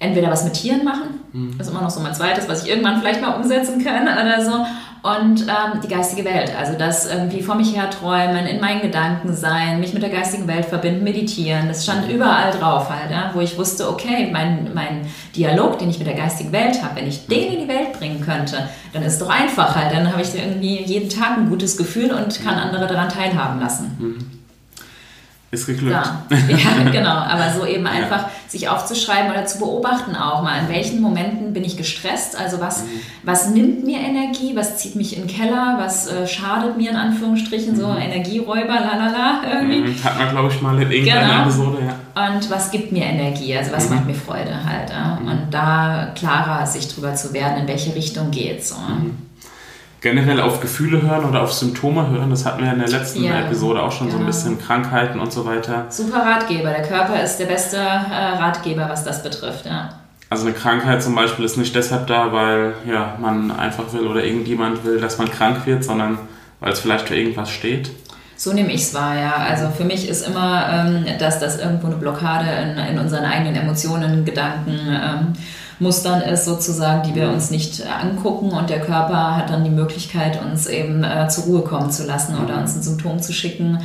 entweder 0.00 0.30
was 0.30 0.44
mit 0.44 0.54
Tieren 0.54 0.82
machen, 0.82 1.20
mhm. 1.32 1.58
das 1.58 1.66
ist 1.66 1.72
immer 1.74 1.82
noch 1.82 1.90
so 1.90 2.00
mein 2.00 2.14
zweites, 2.14 2.48
was 2.48 2.64
ich 2.64 2.70
irgendwann 2.70 3.00
vielleicht 3.00 3.20
mal 3.20 3.34
umsetzen 3.34 3.84
kann 3.84 4.04
oder 4.04 4.42
so, 4.42 4.64
und 5.02 5.42
ähm, 5.42 5.80
die 5.82 5.88
geistige 5.88 6.24
Welt. 6.24 6.52
Also 6.56 6.76
das 6.76 7.10
irgendwie 7.10 7.42
vor 7.42 7.54
mich 7.54 7.74
her 7.74 7.88
träumen, 7.90 8.46
in 8.46 8.60
meinen 8.60 8.82
Gedanken 8.82 9.34
sein, 9.34 9.80
mich 9.80 9.94
mit 9.94 10.02
der 10.02 10.10
geistigen 10.10 10.46
Welt 10.46 10.66
verbinden, 10.66 11.04
meditieren. 11.04 11.68
Das 11.68 11.84
stand 11.84 12.10
überall 12.10 12.52
drauf 12.52 12.90
halt, 12.90 13.10
ja, 13.10 13.30
wo 13.34 13.40
ich 13.40 13.56
wusste, 13.56 13.88
okay, 13.88 14.28
mein, 14.30 14.70
mein 14.74 15.06
Dialog, 15.34 15.78
den 15.78 15.90
ich 15.90 15.98
mit 15.98 16.06
der 16.06 16.16
geistigen 16.16 16.52
Welt 16.52 16.82
habe, 16.82 16.96
wenn 16.96 17.08
ich 17.08 17.26
den 17.26 17.54
in 17.54 17.60
die 17.60 17.68
Welt 17.68 17.94
bringen 17.98 18.20
könnte, 18.20 18.68
dann 18.92 19.02
ist 19.02 19.14
es 19.14 19.18
doch 19.18 19.30
einfach 19.30 19.74
halt. 19.74 19.92
Dann 19.92 20.10
habe 20.10 20.22
ich 20.22 20.34
irgendwie 20.34 20.82
jeden 20.82 21.08
Tag 21.08 21.38
ein 21.38 21.48
gutes 21.48 21.76
Gefühl 21.76 22.12
und 22.12 22.42
kann 22.44 22.54
andere 22.54 22.86
daran 22.86 23.08
teilhaben 23.08 23.60
lassen. 23.60 23.96
Mhm. 23.98 24.29
Ist 25.52 25.66
geglückt. 25.66 25.96
Ja, 25.96 26.22
ja 26.48 26.90
genau. 26.92 27.10
Aber 27.10 27.50
so 27.52 27.66
eben 27.66 27.84
einfach 27.84 28.22
ja. 28.22 28.30
sich 28.46 28.68
aufzuschreiben 28.68 29.32
oder 29.32 29.46
zu 29.46 29.58
beobachten 29.58 30.14
auch 30.14 30.42
mal, 30.42 30.60
in 30.60 30.68
welchen 30.68 31.00
Momenten 31.00 31.52
bin 31.52 31.64
ich 31.64 31.76
gestresst, 31.76 32.38
also 32.38 32.60
was, 32.60 32.84
mhm. 32.84 32.88
was 33.24 33.50
nimmt 33.50 33.84
mir 33.84 33.98
Energie, 33.98 34.54
was 34.54 34.76
zieht 34.76 34.94
mich 34.94 35.16
in 35.16 35.26
den 35.26 35.36
Keller, 35.36 35.76
was 35.80 36.06
äh, 36.06 36.28
schadet 36.28 36.76
mir 36.76 36.90
in 36.90 36.96
Anführungsstrichen, 36.96 37.72
mhm. 37.72 37.80
so 37.80 37.88
Energieräuber, 37.88 38.74
lalala 38.74 39.40
irgendwie. 39.52 39.90
Mhm. 39.90 40.04
Hat 40.04 40.18
man, 40.18 40.30
glaube 40.30 40.52
ich, 40.52 40.62
mal 40.62 40.80
in 40.80 40.90
irgendeiner 40.92 41.28
genau. 41.28 41.42
Episode, 41.42 41.78
ja. 41.84 42.28
Und 42.28 42.48
was 42.48 42.70
gibt 42.70 42.92
mir 42.92 43.06
Energie, 43.06 43.56
also 43.56 43.72
was 43.72 43.88
mhm. 43.88 43.96
macht 43.96 44.06
mir 44.06 44.14
Freude 44.14 44.64
halt. 44.64 44.90
Ja? 44.90 45.18
Mhm. 45.20 45.28
Und 45.28 45.50
da 45.50 46.12
klarer 46.14 46.64
sich 46.64 46.86
drüber 46.86 47.14
zu 47.16 47.32
werden, 47.32 47.62
in 47.62 47.66
welche 47.66 47.92
Richtung 47.96 48.30
geht 48.30 48.64
So. 48.64 48.76
Mhm 48.76 49.29
generell 50.00 50.40
auf 50.40 50.60
Gefühle 50.60 51.02
hören 51.02 51.24
oder 51.24 51.42
auf 51.42 51.52
Symptome 51.52 52.08
hören. 52.10 52.30
Das 52.30 52.46
hatten 52.46 52.62
wir 52.62 52.72
in 52.72 52.78
der 52.78 52.88
letzten 52.88 53.22
ja, 53.22 53.40
Episode 53.40 53.82
auch 53.82 53.92
schon 53.92 54.06
genau. 54.06 54.18
so 54.18 54.24
ein 54.24 54.26
genau. 54.26 54.36
bisschen 54.36 54.58
Krankheiten 54.58 55.20
und 55.20 55.32
so 55.32 55.44
weiter. 55.44 55.86
Super 55.90 56.24
Ratgeber. 56.24 56.70
Der 56.70 56.82
Körper 56.82 57.22
ist 57.22 57.36
der 57.36 57.46
beste 57.46 57.76
äh, 57.76 57.80
Ratgeber, 57.80 58.88
was 58.88 59.04
das 59.04 59.22
betrifft. 59.22 59.66
Ja. 59.66 59.90
Also 60.30 60.46
eine 60.46 60.54
Krankheit 60.54 61.02
zum 61.02 61.14
Beispiel 61.14 61.44
ist 61.44 61.56
nicht 61.56 61.74
deshalb 61.74 62.06
da, 62.06 62.32
weil 62.32 62.74
ja, 62.86 63.16
man 63.20 63.50
einfach 63.50 63.92
will 63.92 64.06
oder 64.06 64.24
irgendjemand 64.24 64.84
will, 64.84 65.00
dass 65.00 65.18
man 65.18 65.30
krank 65.30 65.66
wird, 65.66 65.84
sondern 65.84 66.18
weil 66.60 66.72
es 66.72 66.80
vielleicht 66.80 67.08
für 67.08 67.16
irgendwas 67.16 67.50
steht. 67.50 67.90
So 68.36 68.54
nehme 68.54 68.72
ich 68.72 68.82
es 68.82 68.94
wahr, 68.94 69.18
ja. 69.20 69.34
Also 69.36 69.68
für 69.68 69.84
mich 69.84 70.08
ist 70.08 70.26
immer, 70.26 70.66
ähm, 70.72 71.04
dass 71.18 71.40
das 71.40 71.58
irgendwo 71.58 71.88
eine 71.88 71.96
Blockade 71.96 72.46
in, 72.48 72.78
in 72.94 72.98
unseren 72.98 73.24
eigenen 73.24 73.54
Emotionen, 73.54 74.24
Gedanken, 74.24 74.78
ähm, 74.88 75.32
Mustern 75.80 76.20
ist 76.20 76.44
sozusagen, 76.44 77.02
die 77.08 77.14
wir 77.14 77.30
uns 77.30 77.50
nicht 77.50 77.82
angucken 77.86 78.50
und 78.50 78.68
der 78.68 78.80
Körper 78.80 79.36
hat 79.36 79.48
dann 79.48 79.64
die 79.64 79.70
Möglichkeit, 79.70 80.38
uns 80.44 80.66
eben 80.66 81.02
äh, 81.02 81.26
zur 81.28 81.44
Ruhe 81.44 81.62
kommen 81.62 81.90
zu 81.90 82.06
lassen 82.06 82.36
oder 82.38 82.58
uns 82.58 82.76
ein 82.76 82.82
Symptom 82.82 83.20
zu 83.20 83.32
schicken, 83.32 83.78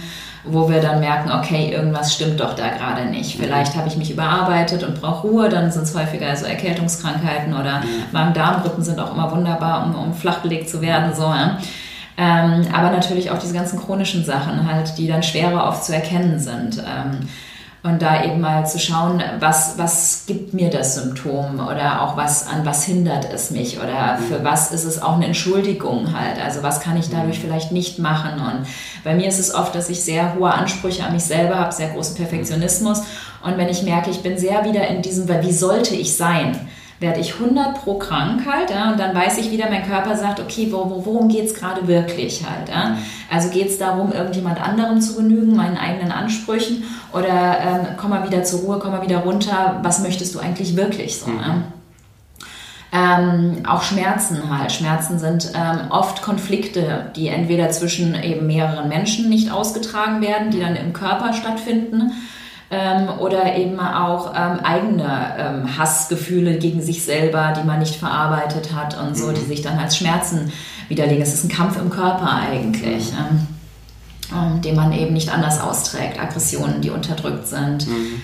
wo 0.43 0.69
wir 0.69 0.81
dann 0.81 0.99
merken, 0.99 1.31
okay, 1.31 1.71
irgendwas 1.71 2.13
stimmt 2.13 2.41
doch 2.41 2.53
da 2.53 2.67
gerade 2.67 3.05
nicht. 3.05 3.37
Vielleicht 3.39 3.77
habe 3.77 3.87
ich 3.87 3.95
mich 3.95 4.11
überarbeitet 4.11 4.83
und 4.83 4.99
brauche 4.99 5.27
Ruhe, 5.27 5.49
dann 5.49 5.71
sind 5.71 5.83
es 5.83 5.95
häufiger 5.95 6.35
so 6.35 6.45
Erkältungskrankheiten 6.45 7.53
oder 7.53 7.81
Magen-Darm-Grippen 8.11 8.83
sind 8.83 8.99
auch 8.99 9.13
immer 9.13 9.31
wunderbar, 9.31 9.85
um, 9.85 9.95
um 9.95 10.13
flachgelegt 10.13 10.69
zu 10.69 10.81
werden. 10.81 11.15
So, 11.15 11.23
ja. 11.23 11.57
Ähm, 12.17 12.67
aber 12.73 12.91
natürlich 12.91 13.31
auch 13.31 13.39
diese 13.39 13.53
ganzen 13.53 13.79
chronischen 13.79 14.25
Sachen 14.25 14.69
halt, 14.71 14.97
die 14.97 15.07
dann 15.07 15.23
schwerer 15.23 15.67
oft 15.67 15.85
zu 15.85 15.93
erkennen 15.93 16.39
sind. 16.39 16.77
Ähm, 16.77 17.27
und 17.85 18.01
da 18.01 18.23
eben 18.23 18.41
mal 18.41 18.65
zu 18.65 18.79
schauen, 18.79 19.21
was, 19.39 19.77
was 19.77 20.23
gibt 20.25 20.55
mir 20.55 20.71
das 20.71 20.95
Symptom 20.95 21.59
oder 21.59 22.01
auch 22.01 22.17
was, 22.17 22.47
an 22.47 22.65
was 22.65 22.83
hindert 22.83 23.31
es 23.31 23.51
mich 23.51 23.77
oder 23.77 24.17
für 24.17 24.43
was 24.43 24.71
ist 24.71 24.85
es 24.85 24.99
auch 24.99 25.13
eine 25.13 25.27
Entschuldigung 25.27 26.17
halt. 26.17 26.43
Also 26.43 26.63
was 26.63 26.79
kann 26.79 26.97
ich 26.97 27.11
dadurch 27.11 27.39
vielleicht 27.39 27.71
nicht 27.71 27.99
machen. 27.99 28.41
Und 28.41 28.65
bei 29.03 29.13
mir 29.13 29.27
ist 29.27 29.37
es 29.37 29.53
oft, 29.53 29.75
dass 29.75 29.91
ich 29.91 30.03
sehr 30.03 30.33
hohe 30.33 30.51
Ansprüche 30.51 31.03
an 31.03 31.13
mich 31.13 31.25
selber 31.25 31.59
habe, 31.59 31.71
sehr 31.71 31.89
großen 31.89 32.15
Perfektionismus. 32.15 33.03
Und 33.43 33.55
wenn 33.59 33.69
ich 33.69 33.83
merke, 33.83 34.09
ich 34.09 34.23
bin 34.23 34.39
sehr 34.39 34.65
wieder 34.65 34.87
in 34.87 35.03
diesem, 35.03 35.29
weil 35.29 35.43
wie 35.43 35.53
sollte 35.53 35.93
ich 35.93 36.17
sein? 36.17 36.67
Werde 37.05 37.19
ich 37.19 37.35
100 37.35 37.83
pro 37.83 37.99
krank 37.99 38.47
halt, 38.51 38.71
ja, 38.71 38.91
und 38.91 38.99
dann 38.99 39.15
weiß 39.15 39.37
ich 39.37 39.51
wieder, 39.51 39.69
mein 39.69 39.87
Körper 39.87 40.17
sagt, 40.17 40.39
okay, 40.39 40.69
wo, 40.71 40.89
wo, 40.89 41.05
worum 41.05 41.29
geht 41.29 41.45
es 41.45 41.53
gerade 41.53 41.87
wirklich 41.87 42.43
halt, 42.49 42.67
ja? 42.67 42.89
Mhm. 42.89 42.97
Also 43.31 43.49
geht 43.49 43.69
es 43.69 43.77
darum, 43.77 44.11
irgendjemand 44.11 44.59
anderem 44.59 44.99
zu 44.99 45.15
genügen, 45.15 45.55
meinen 45.55 45.77
eigenen 45.77 46.11
Ansprüchen 46.11 46.83
oder 47.13 47.59
ähm, 47.59 47.87
komm 47.97 48.09
mal 48.09 48.27
wieder 48.27 48.43
zur 48.43 48.61
Ruhe, 48.61 48.79
komm 48.79 48.91
mal 48.91 49.03
wieder 49.03 49.19
runter, 49.19 49.79
was 49.83 49.99
möchtest 49.99 50.33
du 50.33 50.39
eigentlich 50.39 50.75
wirklich 50.75 51.19
so, 51.19 51.29
mhm. 51.29 51.39
ja? 51.39 51.61
Ähm, 52.91 53.63
auch 53.67 53.83
Schmerzen 53.83 54.57
halt. 54.57 54.71
Schmerzen 54.71 55.19
sind 55.19 55.51
ähm, 55.53 55.91
oft 55.91 56.21
Konflikte, 56.21 57.11
die 57.15 57.27
entweder 57.27 57.69
zwischen 57.69 58.15
eben 58.15 58.47
mehreren 58.47 58.87
Menschen 58.87 59.29
nicht 59.29 59.51
ausgetragen 59.51 60.21
werden, 60.21 60.49
die 60.49 60.61
dann 60.61 60.77
im 60.77 60.93
Körper 60.93 61.33
stattfinden 61.33 62.13
ähm, 62.71 63.09
oder 63.19 63.55
eben 63.55 63.79
auch 63.79 64.33
ähm, 64.35 64.59
eigene 64.63 65.35
ähm, 65.37 65.77
Hassgefühle 65.77 66.57
gegen 66.57 66.81
sich 66.81 67.03
selber, 67.03 67.53
die 67.57 67.65
man 67.65 67.79
nicht 67.79 67.95
verarbeitet 67.95 68.73
hat 68.73 68.97
und 68.99 69.15
so, 69.15 69.27
mhm. 69.27 69.35
die 69.35 69.45
sich 69.45 69.61
dann 69.61 69.77
als 69.77 69.97
Schmerzen 69.97 70.51
widerlegen. 70.87 71.21
Es 71.21 71.33
ist 71.33 71.43
ein 71.43 71.49
Kampf 71.49 71.79
im 71.79 71.89
Körper 71.89 72.31
eigentlich, 72.31 73.11
mhm. 73.11 73.17
Ähm, 73.17 73.47
ähm, 74.35 74.61
den 74.61 74.75
man 74.75 74.91
eben 74.93 75.13
nicht 75.13 75.31
anders 75.31 75.61
austrägt. 75.61 76.19
Aggressionen, 76.19 76.81
die 76.81 76.89
unterdrückt 76.89 77.47
sind. 77.47 77.87
Mhm. 77.87 78.21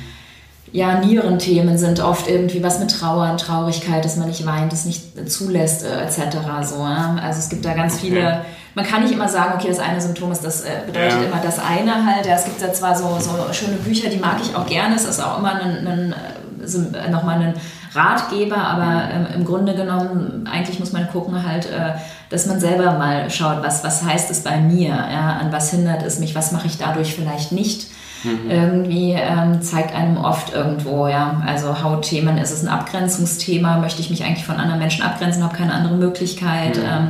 Ja, 0.73 0.99
Nierenthemen 0.99 1.77
sind 1.77 1.99
oft 1.99 2.29
irgendwie 2.29 2.63
was 2.63 2.79
mit 2.79 2.91
Trauer 2.91 3.35
Traurigkeit, 3.35 4.05
dass 4.05 4.15
man 4.15 4.29
nicht 4.29 4.45
weint, 4.45 4.71
es 4.71 4.85
nicht 4.85 5.29
zulässt, 5.29 5.83
äh, 5.83 6.01
etc. 6.01 6.37
So, 6.63 6.77
ja? 6.77 7.17
Also 7.21 7.39
es 7.39 7.49
gibt 7.49 7.65
da 7.65 7.73
ganz 7.73 7.95
okay. 7.95 8.07
viele 8.07 8.45
man 8.75 8.85
kann 8.85 9.03
nicht 9.03 9.13
immer 9.13 9.27
sagen, 9.27 9.53
okay, 9.55 9.67
das 9.67 9.79
eine 9.79 9.99
Symptom 9.99 10.31
ist, 10.31 10.43
das 10.43 10.63
äh, 10.63 10.69
bedeutet 10.85 11.21
ja. 11.21 11.27
immer 11.27 11.41
das 11.43 11.59
eine 11.59 12.05
halt. 12.05 12.25
Ja, 12.25 12.35
es 12.35 12.45
gibt 12.45 12.61
ja 12.61 12.71
zwar 12.71 12.95
so, 12.95 13.17
so 13.19 13.31
schöne 13.53 13.77
Bücher, 13.77 14.09
die 14.09 14.17
mag 14.17 14.37
ich 14.41 14.55
auch 14.55 14.65
gerne. 14.65 14.95
Es 14.95 15.05
ist 15.05 15.21
auch 15.21 15.39
immer 15.39 15.55
ein, 15.55 15.87
ein, 15.87 16.15
äh, 16.63 17.09
nochmal 17.09 17.41
ein 17.41 17.53
Ratgeber, 17.93 18.57
aber 18.57 19.09
ähm, 19.11 19.27
im 19.35 19.45
Grunde 19.45 19.75
genommen, 19.75 20.47
eigentlich 20.49 20.79
muss 20.79 20.93
man 20.93 21.09
gucken 21.09 21.45
halt, 21.45 21.65
äh, 21.65 21.93
dass 22.29 22.45
man 22.45 22.59
selber 22.61 22.93
mal 22.93 23.29
schaut, 23.29 23.61
was, 23.63 23.83
was 23.83 24.03
heißt 24.05 24.31
es 24.31 24.43
bei 24.43 24.57
mir, 24.57 24.89
ja, 24.89 25.37
an 25.41 25.51
was 25.51 25.71
hindert 25.71 26.03
es 26.03 26.19
mich, 26.19 26.33
was 26.33 26.53
mache 26.53 26.67
ich 26.67 26.77
dadurch 26.77 27.13
vielleicht 27.13 27.51
nicht. 27.51 27.87
Mhm. 28.23 28.49
Irgendwie 28.49 29.11
ähm, 29.13 29.61
zeigt 29.61 29.93
einem 29.93 30.17
oft 30.17 30.53
irgendwo, 30.53 31.07
ja, 31.07 31.41
also 31.45 31.83
Hautthemen, 31.83 32.37
ist 32.37 32.51
es 32.51 32.63
ein 32.63 32.69
Abgrenzungsthema, 32.69 33.77
möchte 33.77 34.01
ich 34.01 34.09
mich 34.09 34.23
eigentlich 34.23 34.45
von 34.45 34.57
anderen 34.57 34.79
Menschen 34.79 35.03
abgrenzen, 35.03 35.43
habe 35.43 35.57
keine 35.57 35.73
andere 35.73 35.95
Möglichkeit. 35.95 36.77
Mhm. 36.77 36.83
Ähm, 36.83 37.07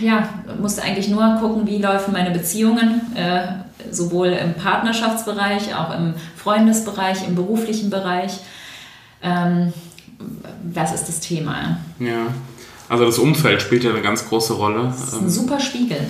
ja, 0.00 0.28
musste 0.60 0.82
eigentlich 0.82 1.08
nur 1.08 1.36
gucken, 1.40 1.66
wie 1.66 1.78
laufen 1.78 2.12
meine 2.12 2.30
Beziehungen, 2.30 3.02
äh, 3.14 3.42
sowohl 3.90 4.28
im 4.28 4.54
Partnerschaftsbereich, 4.54 5.74
auch 5.74 5.94
im 5.96 6.14
Freundesbereich, 6.36 7.26
im 7.26 7.34
beruflichen 7.34 7.90
Bereich. 7.90 8.38
Ähm, 9.22 9.72
was 10.72 10.94
ist 10.94 11.08
das 11.08 11.20
Thema? 11.20 11.78
Ja, 11.98 12.28
also 12.88 13.04
das 13.04 13.18
Umfeld 13.18 13.60
spielt 13.60 13.84
ja 13.84 13.90
eine 13.90 14.02
ganz 14.02 14.28
große 14.28 14.54
Rolle. 14.54 14.84
Das 14.84 15.08
ist 15.08 15.14
ein 15.14 15.24
ähm, 15.24 15.30
super 15.30 15.60
Spiegel. 15.60 16.00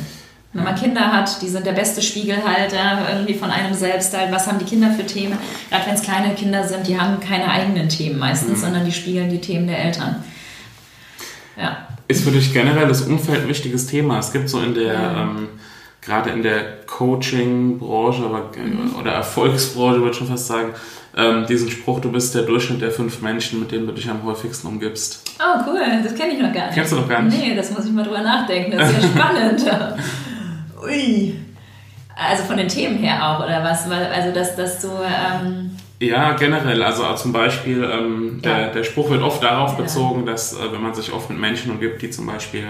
Wenn 0.53 0.65
man 0.65 0.75
Kinder 0.75 1.13
hat, 1.13 1.43
die 1.43 1.49
sind 1.49 1.67
der 1.67 1.73
beste 1.73 2.01
Spiegel 2.01 2.39
halt 2.43 2.73
irgendwie 3.13 3.35
von 3.35 3.51
einem 3.51 3.75
selbst 3.75 4.17
halt. 4.17 4.33
Was 4.33 4.47
haben 4.47 4.59
die 4.59 4.65
Kinder 4.65 4.91
für 4.91 5.05
Themen? 5.05 5.37
Gerade 5.69 5.87
wenn 5.87 5.95
es 5.95 6.03
kleine 6.03 6.35
Kinder 6.35 6.67
sind, 6.67 6.87
die 6.87 6.99
haben 6.99 7.21
keine 7.21 7.51
eigenen 7.51 7.91
Themen 7.91 8.19
meistens, 8.19 8.59
mhm. 8.59 8.63
sondern 8.63 8.85
die 8.87 8.93
spiegeln 8.93 9.29
die 9.29 9.41
Themen 9.41 9.67
der 9.67 9.85
Eltern. 9.85 10.25
Ja. 11.59 11.86
Ist 12.09 12.25
für 12.25 12.31
dich 12.31 12.53
generell 12.53 12.87
das 12.87 13.03
Umfeld 13.03 13.43
ein 13.43 13.49
wichtiges 13.49 13.87
Thema? 13.87 14.19
Es 14.19 14.33
gibt 14.33 14.49
so 14.49 14.61
in 14.61 14.75
der, 14.75 14.93
ja. 14.93 15.23
ähm, 15.23 15.49
gerade 16.01 16.31
in 16.31 16.43
der 16.43 16.85
Coaching-Branche 16.87 18.23
mhm. 18.23 18.95
oder 18.99 19.13
Erfolgsbranche, 19.13 19.99
würde 19.99 20.11
ich 20.13 20.17
schon 20.17 20.29
fast 20.29 20.47
sagen, 20.47 20.75
ähm, 21.17 21.47
diesen 21.47 21.71
Spruch, 21.71 22.01
du 22.01 22.13
bist 22.13 22.35
der 22.35 22.43
Durchschnitt 22.43 22.83
der 22.83 22.93
fünf 22.93 23.23
Menschen, 23.23 23.59
mit 23.59 23.73
denen 23.73 23.87
du 23.87 23.93
dich 23.93 24.09
am 24.09 24.23
häufigsten 24.23 24.69
umgibst. 24.69 25.23
Oh, 25.41 25.61
cool, 25.67 25.81
das 26.05 26.15
kenne 26.15 26.35
ich 26.35 26.41
noch 26.41 26.53
gar 26.53 26.67
nicht. 26.67 26.75
Kennst 26.75 26.93
du 26.93 26.97
noch 26.97 27.09
gar 27.09 27.23
nicht? 27.23 27.39
Nee, 27.39 27.55
das 27.57 27.71
muss 27.71 27.87
ich 27.87 27.93
mal 27.93 28.05
drüber 28.05 28.23
nachdenken, 28.23 28.77
das 28.77 28.91
ist 28.91 29.03
ja 29.03 29.09
spannend. 29.09 29.65
Ui. 30.85 31.35
Also 32.15 32.45
von 32.45 32.57
den 32.57 32.69
Themen 32.69 32.99
her 32.99 33.19
auch, 33.27 33.45
oder 33.45 33.65
was? 33.65 33.91
Also, 33.91 34.33
dass, 34.33 34.57
dass 34.57 34.81
du. 34.81 34.89
Ähm 34.89 35.66
ja, 36.01 36.33
generell. 36.33 36.83
Also 36.83 37.13
zum 37.15 37.33
Beispiel, 37.33 37.83
ähm, 37.85 38.41
der, 38.43 38.61
ja. 38.61 38.69
der 38.69 38.85
Spruch 38.85 39.11
wird 39.11 39.23
oft 39.23 39.43
darauf 39.43 39.73
ja. 39.73 39.83
bezogen, 39.83 40.27
dass 40.27 40.53
äh, 40.53 40.73
wenn 40.73 40.83
man 40.83 40.95
sich 40.95 41.13
oft 41.13 41.31
mit 41.31 41.39
Menschen 41.39 41.71
umgibt, 41.71 42.03
die 42.03 42.11
zum 42.11 42.27
Beispiel 42.27 42.65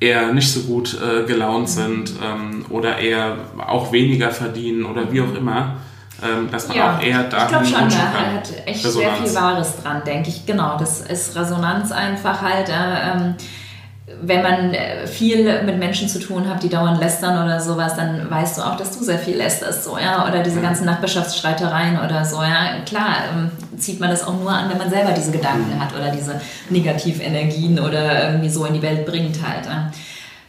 eher 0.00 0.32
nicht 0.32 0.52
so 0.52 0.60
gut 0.60 0.98
äh, 1.00 1.24
gelaunt 1.24 1.68
mhm. 1.68 1.72
sind 1.72 2.12
ähm, 2.22 2.64
oder 2.68 2.98
eher 2.98 3.36
auch 3.66 3.92
weniger 3.92 4.30
verdienen 4.30 4.84
oder 4.84 5.10
wie 5.12 5.20
auch 5.22 5.34
immer, 5.34 5.76
ähm, 6.22 6.50
dass 6.50 6.68
man 6.68 6.76
ja. 6.76 6.96
auch 6.96 7.02
eher 7.02 7.24
da 7.24 7.44
Ich 7.44 7.48
glaube 7.48 7.66
schon, 7.66 7.88
da 7.88 8.12
hat 8.12 8.66
echt 8.66 8.84
Resonanz. 8.84 9.18
sehr 9.18 9.26
viel 9.26 9.34
Wahres 9.34 9.82
dran, 9.82 10.02
denke 10.04 10.28
ich. 10.28 10.44
Genau, 10.44 10.76
das 10.78 11.00
ist 11.00 11.36
Resonanz 11.36 11.92
einfach 11.92 12.42
halt. 12.42 12.68
Äh, 12.68 13.34
wenn 14.24 14.42
man 14.42 14.72
äh, 14.72 15.06
viel 15.06 15.62
mit 15.64 15.78
Menschen 15.78 16.08
zu 16.08 16.20
tun 16.20 16.48
hat, 16.48 16.62
die 16.62 16.68
dauernd 16.68 17.00
lästern 17.00 17.44
oder 17.44 17.60
sowas, 17.60 17.96
dann 17.96 18.30
weißt 18.30 18.58
du 18.58 18.62
auch, 18.62 18.76
dass 18.76 18.96
du 18.96 19.04
sehr 19.04 19.18
viel 19.18 19.36
lästerst, 19.36 19.84
so, 19.84 19.98
ja, 19.98 20.26
oder 20.28 20.42
diese 20.44 20.60
ganzen 20.60 20.86
Nachbarschaftsstreitereien 20.86 21.98
oder 21.98 22.24
so, 22.24 22.36
ja. 22.36 22.80
Klar, 22.86 23.16
ähm, 23.32 23.50
zieht 23.78 23.98
man 23.98 24.10
das 24.10 24.24
auch 24.24 24.38
nur 24.38 24.50
an, 24.50 24.70
wenn 24.70 24.78
man 24.78 24.90
selber 24.90 25.10
diese 25.10 25.32
Gedanken 25.32 25.78
hat 25.80 25.92
oder 25.94 26.10
diese 26.10 26.40
Negativenergien 26.70 27.80
oder 27.80 28.28
irgendwie 28.28 28.48
so 28.48 28.64
in 28.64 28.74
die 28.74 28.82
Welt 28.82 29.04
bringt 29.06 29.36
halt. 29.46 29.66
Ja. 29.66 29.90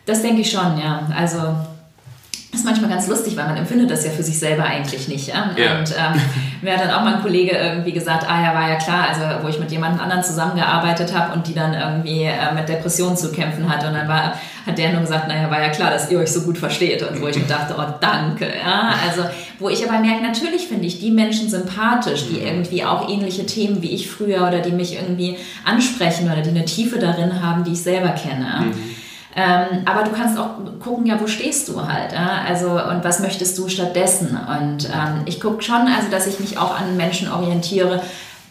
Das 0.05 0.21
denke 0.21 0.41
ich 0.41 0.51
schon, 0.51 0.77
ja. 0.77 1.07
Also, 1.17 1.55
das 2.53 2.59
ist 2.59 2.67
manchmal 2.67 2.91
ganz 2.91 3.07
lustig, 3.07 3.35
weil 3.35 3.47
man 3.47 3.57
empfindet 3.57 3.89
das 3.89 4.05
ja 4.05 4.11
für 4.11 4.21
sich 4.21 4.37
selber 4.37 4.63
eigentlich 4.63 5.07
nicht. 5.07 5.27
Ja? 5.27 5.49
Yeah. 5.57 5.79
Und 5.79 5.89
ähm, 5.89 6.21
mir 6.61 6.73
hat 6.73 6.81
dann 6.81 6.91
auch 6.91 7.03
mal 7.03 7.15
ein 7.15 7.21
Kollege 7.23 7.57
irgendwie 7.57 7.93
gesagt, 7.93 8.29
ah 8.29 8.43
ja, 8.43 8.53
war 8.53 8.69
ja 8.69 8.75
klar, 8.75 9.07
also 9.09 9.43
wo 9.43 9.47
ich 9.47 9.59
mit 9.59 9.71
jemand 9.71 9.99
anderen 9.99 10.23
zusammengearbeitet 10.23 11.17
habe 11.17 11.33
und 11.33 11.47
die 11.47 11.55
dann 11.55 11.73
irgendwie 11.73 12.25
äh, 12.25 12.53
mit 12.53 12.69
Depressionen 12.69 13.17
zu 13.17 13.31
kämpfen 13.31 13.67
hatte. 13.67 13.87
Und 13.87 13.95
dann 13.95 14.07
war, 14.07 14.35
hat 14.67 14.77
der 14.77 14.91
nur 14.91 15.01
gesagt, 15.01 15.27
naja, 15.27 15.49
war 15.49 15.63
ja 15.63 15.69
klar, 15.69 15.89
dass 15.89 16.11
ihr 16.11 16.19
euch 16.19 16.31
so 16.31 16.41
gut 16.41 16.59
versteht. 16.59 17.01
Und 17.01 17.19
wo 17.23 17.27
ich 17.27 17.37
mir 17.37 17.47
dachte, 17.47 17.73
oh 17.75 17.91
danke. 17.99 18.45
Ja? 18.45 18.93
Also 19.07 19.23
wo 19.57 19.69
ich 19.69 19.89
aber 19.89 19.97
merke, 19.97 20.21
natürlich 20.21 20.67
finde 20.67 20.85
ich 20.85 20.99
die 20.99 21.09
Menschen 21.09 21.49
sympathisch, 21.49 22.25
die 22.29 22.39
mhm. 22.39 22.45
irgendwie 22.45 22.85
auch 22.85 23.09
ähnliche 23.09 23.47
Themen 23.47 23.81
wie 23.81 23.95
ich 23.95 24.11
früher 24.11 24.47
oder 24.47 24.59
die 24.59 24.73
mich 24.73 24.93
irgendwie 24.93 25.37
ansprechen 25.65 26.31
oder 26.31 26.43
die 26.43 26.51
eine 26.51 26.65
Tiefe 26.65 26.99
darin 26.99 27.41
haben, 27.41 27.63
die 27.63 27.71
ich 27.71 27.81
selber 27.81 28.09
kenne. 28.09 28.65
Mhm. 28.67 28.73
Ähm, 29.35 29.83
aber 29.85 30.03
du 30.03 30.11
kannst 30.11 30.37
auch 30.37 30.57
gucken, 30.79 31.05
ja, 31.05 31.19
wo 31.19 31.27
stehst 31.27 31.67
du 31.69 31.87
halt? 31.87 32.11
Ja? 32.11 32.43
Also, 32.47 32.69
und 32.69 33.03
was 33.03 33.19
möchtest 33.19 33.57
du 33.57 33.67
stattdessen? 33.67 34.37
Und 34.37 34.85
ähm, 34.85 35.21
ich 35.25 35.41
gucke 35.41 35.63
schon, 35.63 35.87
also, 35.87 36.09
dass 36.11 36.27
ich 36.27 36.39
mich 36.39 36.57
auch 36.57 36.79
an 36.79 36.97
Menschen 36.97 37.31
orientiere, 37.31 38.01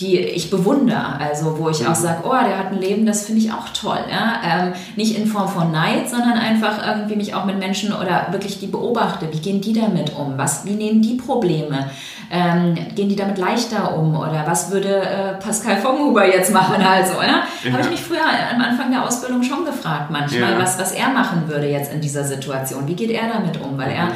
die 0.00 0.18
ich 0.18 0.50
bewundere. 0.50 1.18
Also 1.18 1.58
wo 1.58 1.68
ich 1.68 1.86
auch 1.86 1.90
mhm. 1.90 2.02
sage, 2.02 2.22
oh, 2.24 2.30
der 2.30 2.58
hat 2.58 2.72
ein 2.72 2.80
Leben, 2.80 3.06
das 3.06 3.26
finde 3.26 3.42
ich 3.42 3.52
auch 3.52 3.68
toll. 3.70 4.00
Ja? 4.10 4.40
Ähm, 4.44 4.72
nicht 4.96 5.16
in 5.16 5.26
Form 5.26 5.48
von 5.48 5.70
Neid, 5.70 6.08
sondern 6.08 6.32
einfach 6.32 6.86
irgendwie 6.86 7.16
mich 7.16 7.34
auch 7.34 7.44
mit 7.44 7.58
Menschen 7.58 7.92
oder 7.92 8.28
wirklich 8.30 8.58
die 8.58 8.66
beobachte. 8.66 9.28
Wie 9.32 9.38
gehen 9.38 9.60
die 9.60 9.72
damit 9.72 10.14
um? 10.16 10.36
Was, 10.36 10.64
wie 10.64 10.74
nehmen 10.74 11.02
die 11.02 11.14
Probleme? 11.14 11.90
Ähm, 12.30 12.74
gehen 12.94 13.10
die 13.10 13.16
damit 13.16 13.38
leichter 13.38 13.94
um? 13.96 14.16
Oder 14.16 14.44
was 14.46 14.70
würde 14.70 15.02
äh, 15.02 15.34
Pascal 15.34 15.82
Vonghuber 15.84 16.26
jetzt 16.26 16.52
machen? 16.52 16.82
Also, 16.82 17.20
ja? 17.20 17.44
ja. 17.62 17.72
Habe 17.72 17.82
ich 17.82 17.90
mich 17.90 18.00
früher 18.00 18.24
am 18.54 18.60
Anfang 18.60 18.90
der 18.90 19.04
Ausbildung 19.04 19.42
schon 19.42 19.64
gefragt 19.64 20.10
manchmal, 20.10 20.52
ja. 20.52 20.58
was, 20.58 20.78
was 20.78 20.92
er 20.92 21.10
machen 21.10 21.44
würde 21.46 21.68
jetzt 21.68 21.92
in 21.92 22.00
dieser 22.00 22.24
Situation. 22.24 22.88
Wie 22.88 22.94
geht 22.94 23.10
er 23.10 23.28
damit 23.28 23.60
um? 23.60 23.76
Weil 23.76 23.92
er 23.92 24.08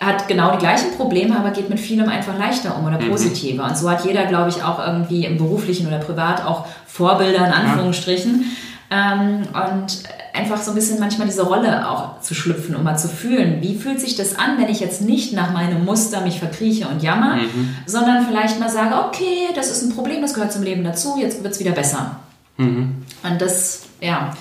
hat 0.00 0.28
genau 0.28 0.52
die 0.52 0.58
gleichen 0.58 0.92
Probleme, 0.96 1.36
aber 1.36 1.50
geht 1.50 1.70
mit 1.70 1.80
vielem 1.80 2.08
einfach 2.08 2.38
leichter 2.38 2.76
um 2.76 2.86
oder 2.86 3.00
mhm. 3.00 3.10
positiver. 3.10 3.64
Mhm. 3.64 3.70
Und 3.70 3.78
so 3.78 3.90
hat 3.90 4.04
jeder, 4.04 4.26
glaube 4.26 4.50
ich, 4.50 4.62
auch 4.62 4.84
irgendwie 4.84 5.24
im 5.24 5.38
beruflichen 5.38 5.86
oder 5.86 5.98
privat 5.98 6.44
auch 6.44 6.66
Vorbilder 6.86 7.46
in 7.46 7.52
Anführungsstrichen. 7.52 8.42
Ja. 8.90 9.14
Ähm, 9.14 9.42
und 9.54 10.02
einfach 10.34 10.60
so 10.60 10.72
ein 10.72 10.74
bisschen 10.74 11.00
manchmal 11.00 11.26
diese 11.26 11.42
Rolle 11.42 11.88
auch 11.88 12.20
zu 12.20 12.34
schlüpfen, 12.34 12.74
um 12.74 12.82
mal 12.82 12.98
zu 12.98 13.08
fühlen, 13.08 13.62
wie 13.62 13.76
fühlt 13.76 14.00
sich 14.00 14.16
das 14.16 14.36
an, 14.36 14.58
wenn 14.58 14.68
ich 14.68 14.80
jetzt 14.80 15.00
nicht 15.00 15.32
nach 15.32 15.52
meinem 15.52 15.84
Muster 15.84 16.20
mich 16.20 16.38
verkrieche 16.38 16.88
und 16.88 17.02
jammer, 17.02 17.36
mhm. 17.36 17.74
sondern 17.86 18.26
vielleicht 18.26 18.60
mal 18.60 18.68
sage, 18.68 18.94
okay, 18.96 19.48
das 19.54 19.70
ist 19.70 19.82
ein 19.82 19.94
Problem, 19.94 20.20
das 20.22 20.34
gehört 20.34 20.52
zum 20.52 20.62
Leben 20.62 20.84
dazu, 20.84 21.16
jetzt 21.18 21.42
wird 21.42 21.54
es 21.54 21.60
wieder 21.60 21.70
besser. 21.70 22.16
Mhm. 22.56 23.04
Und 23.22 23.40
das, 23.40 23.82
ja. 24.00 24.34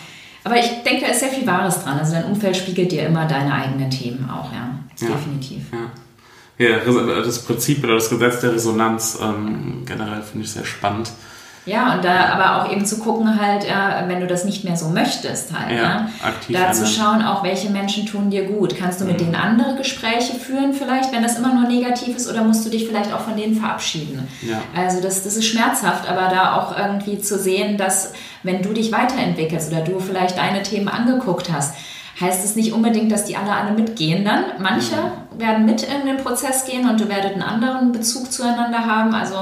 Aber 0.44 0.58
ich 0.58 0.84
denke, 0.84 1.06
da 1.06 1.12
ist 1.12 1.20
sehr 1.22 1.30
viel 1.30 1.48
Wahres 1.48 1.84
dran. 1.84 1.98
Also 2.00 2.14
dein 2.14 2.26
Umfeld 2.26 2.58
spiegelt 2.58 2.92
dir 2.92 3.08
immer 3.08 3.26
deine 3.26 3.54
eigenen 3.54 3.90
Themen 3.90 4.30
auch, 4.30 4.52
ja. 4.52 4.70
Ja. 5.00 5.16
Definitiv. 5.16 5.64
Ja. 5.72 5.92
Ja, 6.60 6.80
das 6.80 7.44
Prinzip 7.44 7.84
oder 7.84 7.96
das 7.96 8.10
Gesetz 8.10 8.42
der 8.42 8.54
Resonanz 8.54 9.18
ähm, 9.22 9.84
generell 9.86 10.22
finde 10.22 10.46
ich 10.46 10.52
sehr 10.52 10.66
spannend. 10.66 11.12
Ja, 11.66 11.96
und 11.96 12.04
da 12.04 12.26
aber 12.34 12.62
auch 12.62 12.72
eben 12.72 12.86
zu 12.86 13.00
gucken 13.00 13.40
halt, 13.40 13.68
ja, 13.68 14.04
wenn 14.08 14.20
du 14.20 14.28
das 14.28 14.44
nicht 14.44 14.66
mehr 14.66 14.76
so 14.76 14.90
möchtest 14.90 15.58
halt, 15.58 15.72
ja, 15.72 15.84
ja 15.84 16.10
aktiv 16.24 16.58
da 16.58 16.74
zu 16.74 16.86
schauen 16.86 17.22
auch, 17.22 17.44
welche 17.44 17.70
Menschen 17.70 18.06
tun 18.06 18.30
dir 18.30 18.46
gut. 18.46 18.76
Kannst 18.78 19.00
du 19.00 19.06
mit 19.06 19.16
mhm. 19.16 19.26
denen 19.26 19.36
andere 19.36 19.76
Gespräche 19.76 20.34
führen 20.34 20.74
vielleicht, 20.74 21.14
wenn 21.14 21.24
das 21.24 21.38
immer 21.38 21.54
nur 21.54 21.70
negativ 21.70 22.18
ist 22.18 22.30
oder 22.30 22.44
musst 22.44 22.66
du 22.66 22.70
dich 22.70 22.86
vielleicht 22.88 23.14
auch 23.14 23.22
von 23.22 23.38
denen 23.38 23.56
verabschieden? 23.56 24.28
Ja. 24.42 24.62
Also 24.76 25.02
das, 25.02 25.24
das 25.24 25.38
ist 25.38 25.46
schmerzhaft, 25.46 26.10
aber 26.10 26.34
da 26.34 26.58
auch 26.58 26.78
irgendwie 26.78 27.20
zu 27.20 27.40
sehen, 27.40 27.78
dass 27.78 28.14
wenn 28.44 28.62
du 28.62 28.74
dich 28.74 28.92
weiterentwickelst 28.92 29.72
oder 29.72 29.82
du 29.82 30.00
vielleicht 30.00 30.38
deine 30.38 30.64
Themen 30.64 30.90
angeguckt 30.90 31.52
hast, 31.52 31.76
heißt 32.20 32.44
es 32.44 32.56
nicht 32.56 32.74
unbedingt, 32.74 33.12
dass 33.12 33.26
die 33.26 33.38
alle 33.38 33.54
alle 33.54 33.72
mitgehen 33.72 34.26
dann. 34.26 34.44
Manche 34.60 34.96
mhm. 34.96 35.40
werden 35.40 35.66
mit 35.66 35.84
in 35.84 36.06
den 36.06 36.18
Prozess 36.18 36.66
gehen 36.66 36.90
und 36.90 37.00
du 37.00 37.08
werdet 37.08 37.34
einen 37.34 37.42
anderen 37.42 37.92
Bezug 37.94 38.32
zueinander 38.32 38.86
haben. 38.86 39.16
Also 39.16 39.36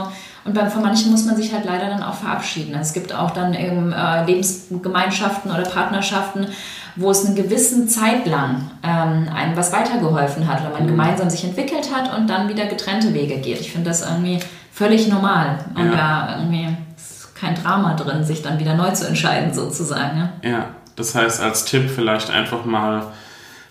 und 0.43 0.55
bei, 0.55 0.69
von 0.69 0.81
manchen 0.81 1.11
muss 1.11 1.25
man 1.25 1.35
sich 1.35 1.53
halt 1.53 1.65
leider 1.65 1.87
dann 1.87 2.01
auch 2.01 2.15
verabschieden. 2.15 2.75
Es 2.79 2.93
gibt 2.93 3.13
auch 3.13 3.31
dann 3.31 3.53
eben 3.53 3.93
äh, 3.93 4.25
Lebensgemeinschaften 4.25 5.51
oder 5.51 5.63
Partnerschaften, 5.63 6.47
wo 6.95 7.11
es 7.11 7.25
eine 7.25 7.35
gewisse 7.35 7.85
Zeit 7.87 8.25
lang 8.25 8.71
ähm, 8.83 9.29
einem 9.33 9.55
was 9.55 9.71
weitergeholfen 9.71 10.47
hat 10.47 10.61
oder 10.61 10.71
man 10.71 10.83
mhm. 10.83 10.89
gemeinsam 10.89 11.29
sich 11.29 11.43
entwickelt 11.43 11.89
hat 11.93 12.15
und 12.17 12.27
dann 12.29 12.49
wieder 12.49 12.65
getrennte 12.65 13.13
Wege 13.13 13.37
geht. 13.37 13.61
Ich 13.61 13.71
finde 13.71 13.89
das 13.89 14.01
irgendwie 14.01 14.39
völlig 14.73 15.07
normal. 15.07 15.59
Und 15.75 15.91
ja. 15.91 15.95
da 15.95 16.39
irgendwie 16.39 16.75
ist 16.97 17.35
kein 17.35 17.55
Drama 17.55 17.93
drin, 17.93 18.23
sich 18.23 18.41
dann 18.41 18.59
wieder 18.59 18.73
neu 18.73 18.91
zu 18.91 19.07
entscheiden 19.07 19.53
sozusagen. 19.53 20.29
Ja, 20.41 20.49
ja. 20.49 20.65
das 20.95 21.13
heißt 21.13 21.41
als 21.41 21.65
Tipp 21.65 21.89
vielleicht 21.89 22.31
einfach 22.31 22.65
mal 22.65 23.03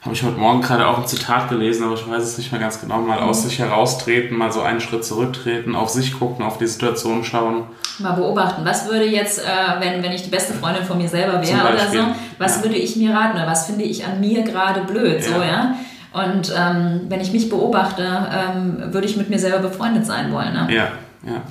habe 0.03 0.15
ich 0.15 0.23
heute 0.23 0.39
Morgen 0.39 0.63
gerade 0.63 0.87
auch 0.87 0.99
ein 0.99 1.07
Zitat 1.07 1.51
gelesen, 1.51 1.85
aber 1.85 1.95
ich 1.95 2.09
weiß 2.09 2.23
es 2.23 2.39
nicht 2.39 2.51
mehr 2.53 2.61
ganz 2.61 2.81
genau, 2.81 2.99
mal 3.03 3.19
aus 3.19 3.45
mhm. 3.45 3.49
sich 3.49 3.59
heraustreten, 3.59 4.37
mal 4.37 4.51
so 4.51 4.63
einen 4.63 4.81
Schritt 4.81 5.05
zurücktreten, 5.05 5.75
auf 5.75 5.91
sich 5.91 6.19
gucken, 6.19 6.45
auf 6.45 6.57
die 6.57 6.67
Situation 6.67 7.23
schauen. 7.23 7.65
Mal 7.99 8.13
beobachten, 8.13 8.65
was 8.65 8.89
würde 8.89 9.05
jetzt, 9.05 9.41
äh, 9.41 9.81
wenn, 9.81 10.03
wenn 10.03 10.13
ich 10.13 10.23
die 10.23 10.31
beste 10.31 10.55
Freundin 10.55 10.85
von 10.85 10.97
mir 10.97 11.09
selber 11.09 11.35
wäre 11.47 11.73
oder 11.73 11.89
so, 11.91 11.99
was 12.39 12.57
ja. 12.57 12.63
würde 12.63 12.77
ich 12.77 12.97
mir 12.97 13.15
raten 13.15 13.37
oder 13.37 13.47
was 13.47 13.67
finde 13.67 13.85
ich 13.85 14.07
an 14.07 14.21
mir 14.21 14.43
gerade 14.43 14.81
blöd, 14.83 15.21
ja. 15.21 15.23
so, 15.23 15.43
ja? 15.43 15.75
Und 16.13 16.53
ähm, 16.57 17.03
wenn 17.09 17.21
ich 17.21 17.33
mich 17.33 17.49
beobachte, 17.51 18.03
ähm, 18.03 18.93
würde 18.93 19.07
ich 19.07 19.17
mit 19.17 19.31
mir 19.31 19.39
selber 19.39 19.59
befreundet 19.59 20.07
sein 20.07 20.33
wollen, 20.33 20.55
ne? 20.55 20.67
Ja, 20.71 20.89
ja. 21.25 21.43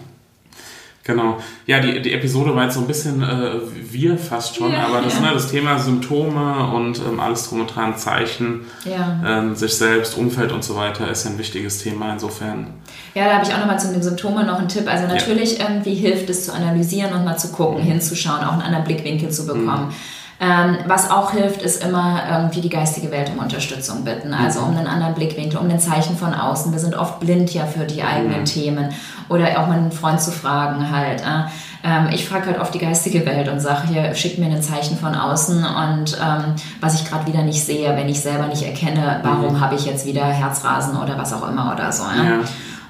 Genau. 1.09 1.39
Ja, 1.65 1.79
die, 1.79 2.03
die 2.03 2.13
Episode 2.13 2.55
war 2.55 2.65
jetzt 2.65 2.75
so 2.75 2.81
ein 2.81 2.85
bisschen 2.85 3.23
äh, 3.23 3.53
wir 3.91 4.15
fast 4.15 4.55
schon, 4.55 4.71
ja, 4.71 4.85
aber 4.85 5.01
das, 5.01 5.15
ja. 5.15 5.21
ne, 5.21 5.33
das 5.33 5.49
Thema 5.49 5.79
Symptome 5.79 6.71
und 6.71 6.99
ähm, 6.99 7.19
alles 7.19 7.49
drum 7.49 7.61
und 7.61 7.75
dran, 7.75 7.97
Zeichen, 7.97 8.61
ja. 8.85 9.19
ähm, 9.25 9.55
sich 9.55 9.73
selbst, 9.73 10.15
Umfeld 10.15 10.51
und 10.51 10.63
so 10.63 10.75
weiter 10.75 11.09
ist 11.09 11.25
ja 11.25 11.31
ein 11.31 11.39
wichtiges 11.39 11.81
Thema 11.81 12.13
insofern. 12.13 12.67
Ja, 13.15 13.25
da 13.25 13.33
habe 13.33 13.43
ich 13.43 13.51
auch 13.51 13.57
nochmal 13.57 13.79
zu 13.79 13.91
den 13.91 14.03
Symptomen 14.03 14.45
noch 14.45 14.59
einen 14.59 14.67
Tipp. 14.67 14.87
Also 14.87 15.07
natürlich 15.07 15.59
irgendwie 15.59 15.95
hilft 15.95 16.29
es 16.29 16.45
zu 16.45 16.53
analysieren 16.53 17.11
und 17.13 17.25
mal 17.25 17.37
zu 17.37 17.47
gucken, 17.47 17.81
hinzuschauen, 17.81 18.43
auch 18.43 18.53
einen 18.53 18.61
anderen 18.61 18.83
Blickwinkel 18.83 19.31
zu 19.31 19.47
bekommen. 19.47 19.87
Mhm. 19.87 19.93
Ähm, 20.41 20.77
was 20.87 21.11
auch 21.11 21.31
hilft, 21.31 21.61
ist 21.61 21.83
immer 21.83 22.21
irgendwie 22.31 22.61
die 22.61 22.69
geistige 22.69 23.11
Welt 23.11 23.29
um 23.29 23.39
Unterstützung 23.39 24.05
bitten, 24.05 24.33
also 24.33 24.61
um 24.61 24.77
einen 24.77 24.87
anderen 24.87 25.13
Blickwinkel, 25.13 25.59
um 25.59 25.69
ein 25.69 25.79
Zeichen 25.79 26.15
von 26.15 26.33
außen. 26.33 26.71
Wir 26.71 26.79
sind 26.79 26.95
oft 26.95 27.19
blind 27.19 27.53
ja 27.53 27.65
für 27.65 27.85
die 27.85 28.03
eigenen 28.03 28.41
mhm. 28.41 28.45
Themen 28.45 28.93
oder 29.27 29.47
auch 29.59 29.67
mal 29.67 29.77
einen 29.77 29.91
Freund 29.91 30.21
zu 30.21 30.31
fragen 30.31 30.91
halt. 30.91 31.21
Äh. 31.21 31.49
Ähm, 31.83 32.07
ich 32.13 32.27
frage 32.27 32.47
halt 32.47 32.59
oft 32.59 32.73
die 32.73 32.79
geistige 32.79 33.25
Welt 33.25 33.49
und 33.49 33.59
sage 33.59 33.87
hier, 33.87 34.15
schick 34.15 34.37
mir 34.37 34.47
ein 34.47 34.61
Zeichen 34.61 34.97
von 34.97 35.13
außen 35.13 35.57
und 35.57 36.17
ähm, 36.21 36.55
was 36.79 37.01
ich 37.01 37.09
gerade 37.09 37.27
wieder 37.27 37.41
nicht 37.41 37.63
sehe, 37.63 37.95
wenn 37.97 38.07
ich 38.07 38.21
selber 38.21 38.47
nicht 38.47 38.63
erkenne, 38.63 39.19
warum 39.23 39.55
mhm. 39.55 39.59
habe 39.59 39.75
ich 39.75 39.85
jetzt 39.85 40.05
wieder 40.05 40.25
Herzrasen 40.25 40.97
oder 40.97 41.17
was 41.17 41.33
auch 41.33 41.47
immer 41.49 41.73
oder 41.73 41.91
so. 41.91 42.03
Ja? 42.03 42.23
ja. 42.23 42.39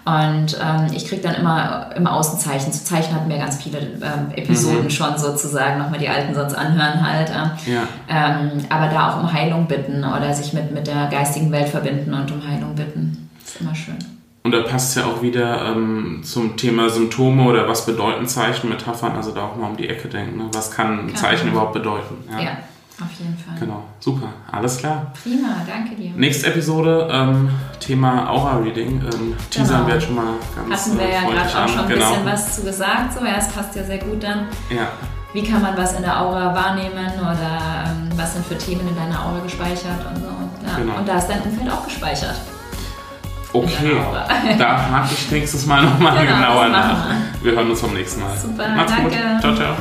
Und 0.06 0.58
ähm, 0.60 0.88
ich 0.94 1.08
kriege 1.08 1.22
dann 1.22 1.36
immer 1.36 1.92
im 1.96 2.08
Außenzeichen. 2.08 2.72
Zu 2.72 2.84
Zeichen 2.84 3.14
hatten 3.14 3.30
wir 3.30 3.38
ganz 3.38 3.62
viele 3.62 3.80
ähm, 3.80 4.32
Episoden 4.36 4.86
mhm. 4.86 4.90
schon 4.90 5.18
sozusagen, 5.18 5.78
nochmal 5.78 6.00
die 6.00 6.10
alten 6.10 6.34
sonst 6.34 6.54
anhören 6.54 7.06
halt. 7.06 7.30
Äh. 7.30 7.72
Ja. 7.72 7.88
Ähm, 8.08 8.66
aber 8.70 8.88
da 8.88 9.12
auch 9.12 9.24
um 9.24 9.32
Heilung 9.32 9.68
bitten 9.68 10.04
oder 10.04 10.34
sich 10.34 10.54
mit, 10.54 10.72
mit 10.72 10.88
der 10.88 11.08
geistigen 11.08 11.52
Welt 11.52 11.70
verbinden 11.70 12.14
und 12.14 12.32
um 12.32 12.48
Heilung 12.48 12.76
bitten. 12.76 13.30
ist 13.46 13.62
immer 13.62 13.76
schön. 13.76 13.98
Und 14.42 14.52
da 14.52 14.62
passt 14.62 14.90
es 14.90 15.04
ja 15.04 15.10
auch 15.10 15.22
wieder 15.22 15.66
ähm, 15.66 16.22
zum 16.24 16.56
Thema 16.56 16.90
Symptome 16.90 17.44
oder 17.44 17.68
was 17.68 17.86
bedeuten 17.86 18.26
Zeichen, 18.26 18.70
Metaphern, 18.70 19.16
also 19.16 19.32
da 19.32 19.44
auch 19.44 19.56
mal 19.58 19.70
um 19.70 19.78
die 19.78 19.90
Ecke 19.90 20.08
denken. 20.08 20.38
Ne? 20.38 20.46
Was 20.54 20.72
kann 20.72 21.08
ein 21.08 21.16
Zeichen 21.16 21.50
überhaupt 21.50 21.74
bedeuten? 21.74 22.16
Ja. 22.32 22.40
ja. 22.40 22.58
Auf 23.02 23.18
jeden 23.18 23.38
Fall. 23.38 23.56
Genau, 23.60 23.84
super, 24.00 24.28
alles 24.52 24.78
klar. 24.78 25.14
Prima, 25.24 25.48
danke 25.66 25.96
dir. 25.96 26.12
Nächste 26.16 26.48
Episode, 26.48 27.08
ähm, 27.10 27.50
Thema 27.80 28.30
Aura-Reading. 28.30 29.02
Ähm, 29.02 29.36
teasern 29.50 29.78
genau. 29.78 29.88
wir 29.88 29.94
jetzt 29.96 30.06
schon 30.06 30.16
mal 30.16 30.34
ganz 30.56 30.86
Hatten 30.86 31.00
wir 31.00 31.10
ja 31.10 31.22
gerade 31.22 31.64
auch 31.64 31.70
schon 31.70 31.80
ein 31.80 31.88
genau. 31.88 32.10
bisschen 32.10 32.26
was 32.26 32.56
zu 32.56 32.64
gesagt, 32.64 33.14
so, 33.18 33.26
ja, 33.26 33.36
es 33.38 33.48
passt 33.50 33.76
ja 33.76 33.84
sehr 33.84 34.00
gut 34.00 34.22
dann. 34.22 34.48
Ja. 34.70 34.90
Wie 35.32 35.44
kann 35.44 35.62
man 35.62 35.78
was 35.78 35.94
in 35.94 36.02
der 36.02 36.20
Aura 36.20 36.54
wahrnehmen 36.54 37.12
oder 37.22 37.86
ähm, 37.86 38.10
was 38.18 38.34
sind 38.34 38.46
für 38.46 38.58
Themen 38.58 38.88
in 38.88 38.96
deiner 38.96 39.26
Aura 39.26 39.40
gespeichert 39.44 40.06
und 40.10 40.18
so. 40.18 40.28
Ja. 40.68 40.78
Genau. 40.78 40.98
Und 40.98 41.08
da 41.08 41.18
ist 41.20 41.28
dein 41.28 41.42
Umfeld 41.42 41.72
auch 41.72 41.86
gespeichert. 41.86 42.36
Okay, 43.54 43.98
da 44.60 44.92
hake 44.92 45.14
ich 45.14 45.32
nächstes 45.32 45.66
Mal 45.66 45.84
nochmal 45.84 46.26
genau, 46.26 46.36
genauer 46.36 46.70
nach. 46.70 46.98
Wir 47.42 47.54
hören 47.54 47.70
uns 47.70 47.82
beim 47.82 47.94
nächsten 47.94 48.22
Mal. 48.22 48.38
Super, 48.38 48.68
Macht's 48.76 48.94
danke. 48.94 49.10
Gut. 49.10 49.42
Ciao, 49.42 49.56
ciao. 49.56 49.76